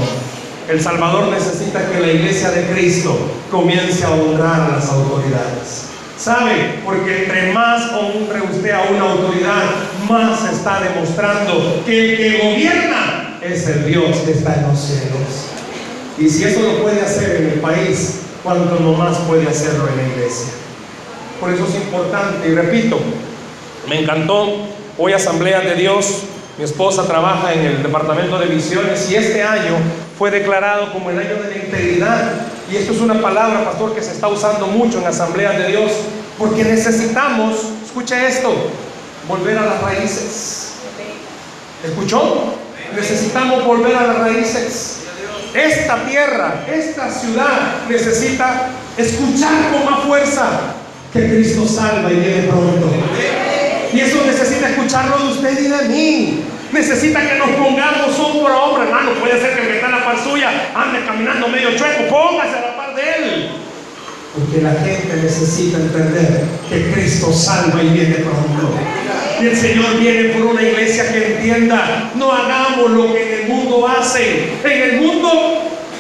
El 0.69 0.81
Salvador 0.81 1.29
necesita 1.29 1.87
que 1.91 2.01
la 2.01 2.13
iglesia 2.13 2.51
de 2.51 2.65
Cristo 2.67 3.19
comience 3.51 4.05
a 4.05 4.11
honrar 4.11 4.61
a 4.61 4.69
las 4.77 4.89
autoridades. 4.89 5.89
¿Sabe? 6.17 6.81
Porque 6.85 7.25
entre 7.25 7.53
más 7.53 7.91
honre 7.93 8.43
usted 8.43 8.71
a 8.71 8.83
una 8.83 9.11
autoridad, 9.11 9.65
más 10.09 10.53
está 10.53 10.81
demostrando 10.81 11.83
que 11.85 12.13
el 12.13 12.17
que 12.17 12.39
gobierna 12.39 13.39
es 13.43 13.67
el 13.67 13.87
Dios 13.87 14.17
que 14.19 14.33
está 14.33 14.55
en 14.55 14.69
los 14.69 14.79
cielos. 14.79 15.49
Y 16.19 16.29
si 16.29 16.45
eso 16.45 16.63
lo 16.63 16.83
puede 16.83 17.01
hacer 17.01 17.37
en 17.37 17.47
el 17.53 17.61
país, 17.61 18.21
cuánto 18.43 18.79
no 18.81 18.93
más 18.93 19.19
puede 19.19 19.49
hacerlo 19.49 19.89
en 19.89 19.97
la 19.97 20.15
iglesia. 20.15 20.53
Por 21.41 21.53
eso 21.53 21.67
es 21.67 21.75
importante, 21.75 22.49
y 22.49 22.55
repito, 22.55 22.99
me 23.89 24.01
encantó 24.01 24.67
hoy 24.99 25.13
Asamblea 25.13 25.61
de 25.61 25.75
Dios. 25.75 26.23
Mi 26.59 26.65
esposa 26.65 27.07
trabaja 27.07 27.55
en 27.55 27.61
el 27.61 27.83
departamento 27.83 28.39
de 28.39 28.47
misiones 28.47 29.11
y 29.11 29.17
este 29.17 29.43
año 29.43 29.77
fue 30.19 30.31
declarado 30.31 30.93
como 30.93 31.11
el 31.11 31.19
año 31.19 31.43
de 31.43 31.51
la 31.51 31.65
integridad. 31.65 32.33
Y 32.71 32.77
esto 32.77 32.93
es 32.93 33.01
una 33.01 33.21
palabra, 33.21 33.65
pastor, 33.65 33.95
que 33.95 34.03
se 34.03 34.13
está 34.13 34.29
usando 34.29 34.67
mucho 34.67 34.99
en 34.99 35.07
Asamblea 35.07 35.53
de 35.53 35.69
Dios, 35.69 35.91
porque 36.39 36.63
necesitamos, 36.63 37.57
escuche 37.85 38.27
esto, 38.27 38.55
volver 39.29 39.59
a 39.59 39.67
las 39.67 39.83
raíces. 39.83 40.73
¿Escuchó? 41.85 42.55
Necesitamos 42.95 43.65
volver 43.65 43.97
a 43.97 44.07
las 44.07 44.19
raíces. 44.19 44.99
Esta 45.55 46.05
tierra, 46.07 46.65
esta 46.71 47.11
ciudad 47.11 47.87
necesita 47.89 48.71
escuchar 48.97 49.71
con 49.73 49.85
más 49.85 50.05
fuerza 50.05 50.49
que 51.13 51.29
Cristo 51.29 51.67
salva 51.67 52.11
y 52.11 52.17
viene 52.17 52.43
pronto. 52.49 52.89
Y 53.93 54.01
eso 54.01 54.23
necesita 54.25 54.71
escucharlo 54.71 55.19
de 55.19 55.33
usted 55.33 55.59
y 55.59 55.69
de 55.69 55.89
mí. 55.89 56.45
Necesita 56.73 57.21
que 57.21 57.35
nos 57.35 57.51
pongamos 57.51 58.19
hombro 58.19 58.49
a 58.49 58.63
hombro, 58.65 58.83
hermano. 58.85 59.11
Puede 59.21 59.39
ser 59.39 59.55
que 59.55 59.69
me 59.69 59.75
está 59.75 59.87
en 59.87 59.93
la 59.93 60.05
par 60.05 60.17
suya, 60.19 60.71
ande 60.75 61.05
caminando 61.05 61.49
medio 61.49 61.77
chueco, 61.77 62.09
póngase 62.09 62.57
a 62.57 62.61
la 62.63 62.77
par 62.77 62.95
de 62.95 63.03
él. 63.03 63.51
Porque 64.53 64.67
la 64.67 64.75
gente 64.85 65.17
necesita 65.17 65.79
entender 65.79 66.45
que 66.69 66.93
Cristo 66.93 67.33
salva 67.33 67.83
y 67.83 67.89
viene 67.89 68.17
pronto. 68.17 68.75
Y 69.41 69.47
el 69.47 69.57
Señor 69.57 69.99
viene 69.99 70.29
por 70.35 70.43
una 70.43 70.63
iglesia 70.63 71.11
que 71.11 71.37
entienda, 71.37 72.11
no 72.17 72.31
hagamos 72.31 72.91
lo 72.91 73.15
que 73.15 73.23
en 73.23 73.41
el 73.41 73.49
mundo 73.49 73.89
hacen. 73.89 74.51
En 74.63 74.83
el 74.83 75.01
mundo, 75.01 75.31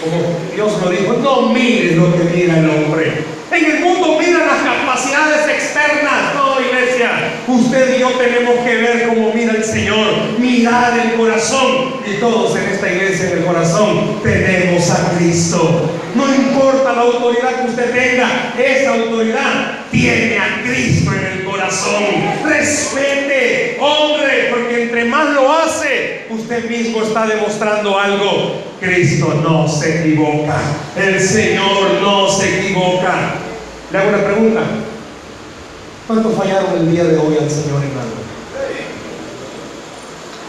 como 0.03 0.39
Dios 0.55 0.73
lo 0.83 0.91
dijo, 0.91 1.15
no 1.23 1.49
mire 1.55 1.97
lo 1.97 2.15
que 2.15 2.25
mira 2.25 2.59
el 2.59 2.69
hombre. 2.69 3.25
En 3.51 3.65
el 3.65 3.81
mundo 3.81 4.19
mira 4.19 4.41
las 4.41 4.63
capacidades 4.63 5.49
externas. 5.49 6.35
No, 6.35 6.61
iglesia, 6.61 7.11
usted 7.49 7.97
y 7.97 8.01
yo 8.01 8.11
tenemos 8.11 8.57
que 8.67 8.77
ver 8.77 9.09
como 9.09 9.33
mira 9.33 9.55
el 9.55 9.65
Señor, 9.65 10.39
mirar 10.39 10.93
el 10.99 11.15
corazón. 11.15 11.95
Y 12.07 12.21
todos 12.21 12.55
en 12.57 12.65
esta 12.65 12.93
iglesia, 12.93 13.31
en 13.31 13.39
el 13.39 13.45
corazón, 13.47 14.21
tenemos 14.23 14.91
a 14.91 15.17
Cristo. 15.17 16.02
No 16.15 16.35
importa 16.35 16.93
la 16.93 17.03
autoridad 17.03 17.63
que 17.63 17.71
usted 17.71 17.91
tenga, 17.91 18.55
esa 18.59 18.95
autoridad 18.95 19.87
tiene 19.91 20.39
a 20.39 20.63
Cristo 20.63 21.11
en 21.13 21.39
el 21.39 21.45
corazón. 21.45 22.05
Respete, 22.45 23.79
hombre, 23.81 24.49
porque 24.51 24.83
entre 24.83 25.05
más 25.07 25.31
lo 25.35 25.51
hace, 25.51 26.27
usted 26.29 26.69
mismo 26.69 27.03
está 27.03 27.27
demostrando 27.27 27.99
algo. 27.99 28.63
Cristo 28.79 29.41
no 29.43 29.67
se 29.67 30.01
equivoca. 30.01 30.61
El 30.97 31.19
Señor 31.19 32.01
no 32.03 32.29
se 32.29 32.59
equivoca. 32.59 33.35
Le 33.91 33.99
hago 33.99 34.09
una 34.11 34.25
pregunta. 34.25 34.61
¿Cuántos 36.07 36.35
fallaron 36.37 36.77
el 36.77 36.93
día 36.93 37.05
de 37.05 37.17
hoy 37.17 37.39
al 37.41 37.51
Señor 37.51 37.83
hermano? 37.83 38.23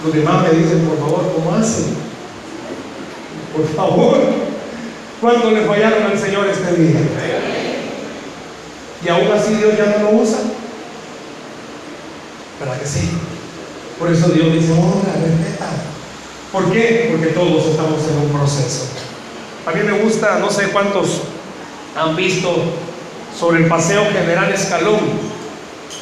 Los 0.04 0.14
demás 0.14 0.44
me 0.44 0.60
dicen, 0.60 0.86
por 0.86 0.98
favor, 0.98 1.32
¿cómo 1.34 1.56
hacen? 1.56 1.96
Por 3.56 3.68
favor. 3.76 4.53
¿Cuántos 5.24 5.54
le 5.54 5.62
fallaron 5.62 6.04
al 6.04 6.20
Señor 6.20 6.48
este 6.50 6.82
día? 6.82 7.00
Y 9.06 9.08
aún 9.08 9.32
así 9.32 9.54
Dios 9.54 9.78
ya 9.78 9.98
no 9.98 10.12
lo 10.12 10.22
usa. 10.22 10.40
¿Verdad 12.60 12.78
que 12.78 12.86
sí? 12.86 13.10
Por 13.98 14.12
eso 14.12 14.28
Dios 14.28 14.52
dice, 14.52 14.74
honra, 14.74 15.14
respeta. 15.14 15.70
¿Por 16.52 16.70
qué? 16.74 17.08
Porque 17.10 17.28
todos 17.28 17.68
estamos 17.68 18.02
en 18.10 18.18
un 18.18 18.38
proceso. 18.38 18.88
A 19.66 19.72
mí 19.72 19.84
me 19.90 20.04
gusta, 20.04 20.40
no 20.40 20.50
sé 20.50 20.68
cuántos 20.74 21.22
han 21.98 22.18
visto 22.18 22.54
sobre 23.40 23.64
el 23.64 23.70
Paseo 23.70 24.04
General 24.12 24.52
Escalón. 24.52 25.00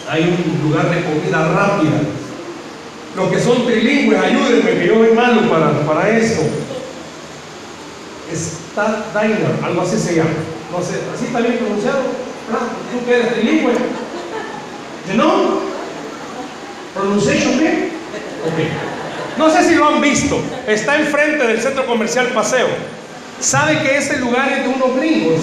Hay 0.09 0.24
un 0.24 0.67
lugar 0.67 0.89
de 0.89 1.03
comida 1.03 1.47
rápida. 1.47 2.01
Los 3.15 3.32
que 3.32 3.39
son 3.39 3.67
trilingües, 3.67 4.19
ayúdenme, 4.19 4.80
que 4.80 4.88
yo 4.88 4.95
soy 4.95 5.13
malo 5.13 5.47
para, 5.47 5.86
para 5.86 6.09
esto. 6.09 6.41
Algo 9.63 9.82
así 9.82 9.97
se 9.97 10.15
llama. 10.15 10.29
No 10.71 10.82
sé, 10.84 10.99
así 11.13 11.25
está 11.25 11.39
bien 11.39 11.57
pronunciado. 11.57 11.99
¿Tú 12.91 13.05
que 13.05 13.13
eres 13.13 13.34
trilingüe? 13.34 13.73
¿You 15.07 15.13
know? 15.13 15.61
¿Pronunciation 16.93 17.59
qué? 17.59 17.91
Ok. 18.45 19.38
No 19.38 19.49
sé 19.49 19.67
si 19.67 19.75
lo 19.75 19.88
han 19.88 20.01
visto. 20.01 20.39
Está 20.67 20.99
enfrente 20.99 21.47
del 21.47 21.61
centro 21.61 21.86
comercial 21.86 22.27
Paseo. 22.27 22.67
¿Sabe 23.39 23.82
que 23.82 23.97
ese 23.97 24.17
lugar 24.17 24.51
es 24.51 24.63
de 24.63 24.69
unos 24.69 24.95
gringos? 24.97 25.41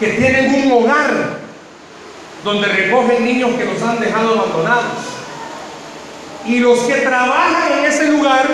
que 0.00 0.06
tienen 0.06 0.54
un 0.54 0.72
hogar 0.72 1.10
donde 2.42 2.66
recogen 2.66 3.22
niños 3.22 3.50
que 3.58 3.66
los 3.66 3.82
han 3.82 4.00
dejado 4.00 4.30
abandonados. 4.30 4.84
Y 6.46 6.58
los 6.58 6.78
que 6.80 6.94
trabajan 6.94 7.78
en 7.78 7.84
ese 7.84 8.06
lugar 8.08 8.46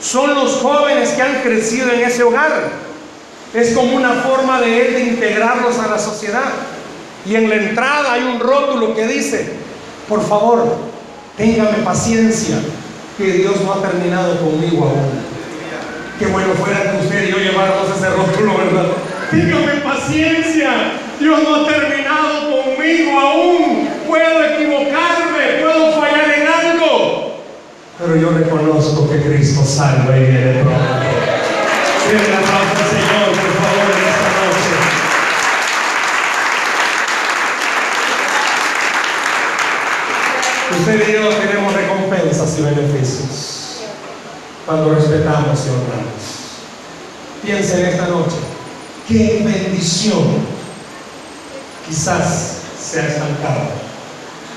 son 0.00 0.34
los 0.34 0.56
jóvenes 0.56 1.10
que 1.10 1.22
han 1.22 1.42
crecido 1.42 1.90
en 1.90 2.00
ese 2.00 2.22
hogar. 2.22 2.70
Es 3.52 3.74
como 3.74 3.96
una 3.96 4.12
forma 4.12 4.60
de 4.60 4.86
él 4.86 4.94
de 4.94 5.00
integrarlos 5.00 5.78
a 5.78 5.88
la 5.88 5.98
sociedad. 5.98 6.52
Y 7.26 7.34
en 7.34 7.48
la 7.48 7.56
entrada 7.56 8.12
hay 8.12 8.22
un 8.22 8.40
rótulo 8.40 8.94
que 8.94 9.06
dice, 9.06 9.52
por 10.08 10.26
favor, 10.26 10.76
téngame 11.36 11.78
paciencia, 11.84 12.56
que 13.18 13.24
Dios 13.24 13.60
no 13.62 13.72
ha 13.72 13.82
terminado 13.82 14.38
conmigo 14.38 14.84
aún. 14.84 15.30
Qué 16.18 16.26
bueno 16.26 16.52
fuera 16.54 16.92
que 16.92 17.04
usted 17.04 17.28
y 17.28 17.30
yo 17.32 17.38
lleváramos 17.38 17.96
ese 17.96 18.10
rótulo, 18.10 18.58
¿verdad? 18.58 18.86
Téngame 19.30 19.80
paciencia. 19.82 20.70
Dios 21.18 21.40
no 21.42 21.54
ha 21.56 21.66
terminado 21.66 22.50
conmigo 22.50 23.20
aún. 23.20 23.88
Puedo 24.06 24.44
equivocarme, 24.44 25.60
puedo 25.60 25.92
fallar 25.92 26.30
en 26.30 26.46
algo. 26.46 27.34
Pero 28.00 28.16
yo 28.16 28.30
reconozco 28.30 29.10
que 29.10 29.20
Cristo 29.20 29.62
salva 29.62 30.16
y 30.16 30.20
viene 30.20 30.62
pronto. 30.62 30.80
Denle 32.08 32.34
al 32.34 32.42
Señor, 32.88 33.28
por 33.28 33.52
favor, 33.60 33.88
en 33.92 34.08
esta 34.08 34.30
noche. 34.40 34.72
Usted 40.78 41.08
y 41.08 41.12
yo 41.12 41.28
tenemos 41.28 41.74
recompensas 41.74 42.58
y 42.58 42.62
beneficios 42.62 43.82
cuando 44.64 44.94
respetamos 44.94 45.58
y 45.66 45.68
honramos. 45.68 46.22
Piense 47.42 47.80
en 47.80 47.86
esta 47.86 48.06
noche 48.08 48.36
qué 49.06 49.42
bendición 49.44 50.38
quizás 51.86 52.60
se 52.80 53.00
ha 53.00 53.08
estancado 53.08 53.72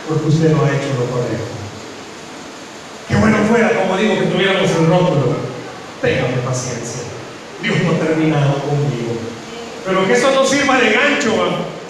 porque 0.08 0.28
usted 0.30 0.52
no 0.52 0.64
ha 0.64 0.70
hecho 0.70 0.88
lo 0.98 1.12
correcto. 1.12 1.62
Como 3.54 3.97
digo, 3.97 4.20
que 4.20 4.26
tuviéramos 4.26 4.70
el 4.72 4.88
rótulo. 4.88 5.38
Téngame 6.01 6.41
paciencia. 6.43 7.04
Dios 7.62 7.76
no 7.84 7.91
ha 7.91 8.08
terminado 8.08 8.54
conmigo. 8.66 9.14
Pero 9.86 10.08
que 10.08 10.14
eso 10.14 10.32
no 10.34 10.45
sirva 10.45 10.80
de 10.80 10.91
gancho, 10.91 11.32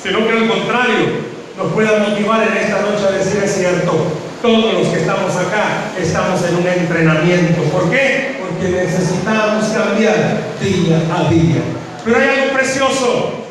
sino 0.02 0.28
que 0.28 0.32
al 0.34 0.48
contrario, 0.48 1.24
nos 1.58 1.72
pueda 1.72 2.00
motivar 2.00 2.48
en 2.48 2.58
esta 2.58 2.82
noche 2.82 3.08
a 3.08 3.12
decir 3.12 3.42
es 3.44 3.56
cierto. 3.56 3.94
Todos 4.42 4.74
los 4.74 4.88
que 4.90 5.00
estamos 5.00 5.34
acá 5.38 5.94
estamos 5.98 6.44
en 6.44 6.56
un 6.58 6.68
entrenamiento. 6.68 7.62
¿Por 7.72 7.90
qué? 7.90 8.36
Porque 8.42 8.70
necesitamos 8.76 9.66
cambiar 9.70 10.42
día 10.60 10.98
a 11.16 11.30
día. 11.30 11.62
Pero 12.04 12.18
hay 12.18 12.28
algo 12.28 12.54
precioso, 12.54 13.46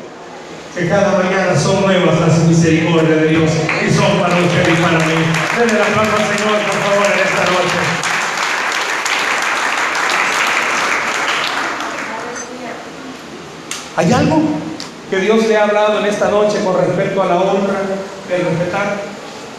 que 0.75 0.87
cada 0.87 1.17
mañana 1.17 1.57
son 1.57 1.81
nuevas 1.81 2.19
las 2.19 2.37
misericordias 2.45 3.21
de 3.21 3.27
Dios 3.27 3.49
y 3.85 3.91
son 3.91 4.19
para 4.19 4.35
usted 4.35 4.71
y 4.71 4.81
para 4.81 4.99
mí. 4.99 5.13
Denle 5.57 5.79
la 5.79 5.85
palma 5.95 6.17
al 6.17 6.37
Señor, 6.37 6.57
por 6.61 6.77
favor, 6.81 7.05
en 7.13 7.19
esta 7.19 7.51
noche. 7.51 7.92
¿Hay 13.95 14.11
algo 14.11 14.41
que 15.09 15.17
Dios 15.17 15.47
le 15.47 15.55
ha 15.55 15.65
hablado 15.65 15.99
en 15.99 16.05
esta 16.05 16.29
noche 16.29 16.57
con 16.63 16.75
respecto 16.75 17.21
a 17.21 17.27
la 17.27 17.35
honra, 17.35 17.81
el 18.33 18.45
respetar? 18.45 19.01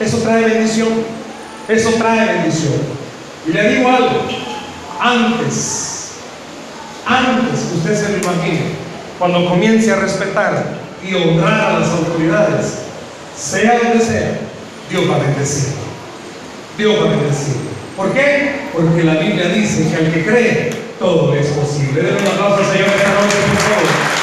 Eso 0.01 0.19
trae 0.19 0.45
bendición. 0.45 0.89
Eso 1.69 1.91
trae 1.99 2.35
bendición. 2.35 2.75
Y 3.47 3.53
le 3.53 3.69
digo 3.71 3.89
algo, 3.89 4.27
antes, 5.01 6.13
antes 7.07 7.61
que 7.61 7.77
usted 7.77 7.95
se 7.95 8.13
lo 8.13 8.19
imagine, 8.19 8.63
cuando 9.19 9.49
comience 9.49 9.93
a 9.93 9.97
respetar 9.97 10.79
y 11.03 11.15
honrar 11.15 11.77
a 11.77 11.79
las 11.79 11.91
autoridades, 11.91 12.79
sea 13.37 13.79
donde 13.83 14.05
sea, 14.05 14.39
Dios 14.91 15.11
va 15.11 15.17
a 15.17 15.19
bendecir. 15.19 15.75
Dios 16.77 16.97
va 16.97 17.07
a 17.07 17.17
bendecir. 17.17 17.55
¿Por 17.97 18.13
qué? 18.13 18.69
Porque 18.73 19.05
la 19.05 19.15
Biblia 19.15 19.49
dice 19.49 19.89
que 19.89 19.97
al 19.97 20.13
que 20.13 20.25
cree, 20.25 20.71
todo 20.99 21.35
es 21.35 21.47
posible. 21.49 22.03
Denle 22.03 22.21
un 22.21 22.27
aplauso 22.27 22.65
al 22.65 22.73
Señor 22.73 22.89
esta 22.89 23.15
noche, 23.15 23.37
por 23.49 23.59
favor. 23.59 24.14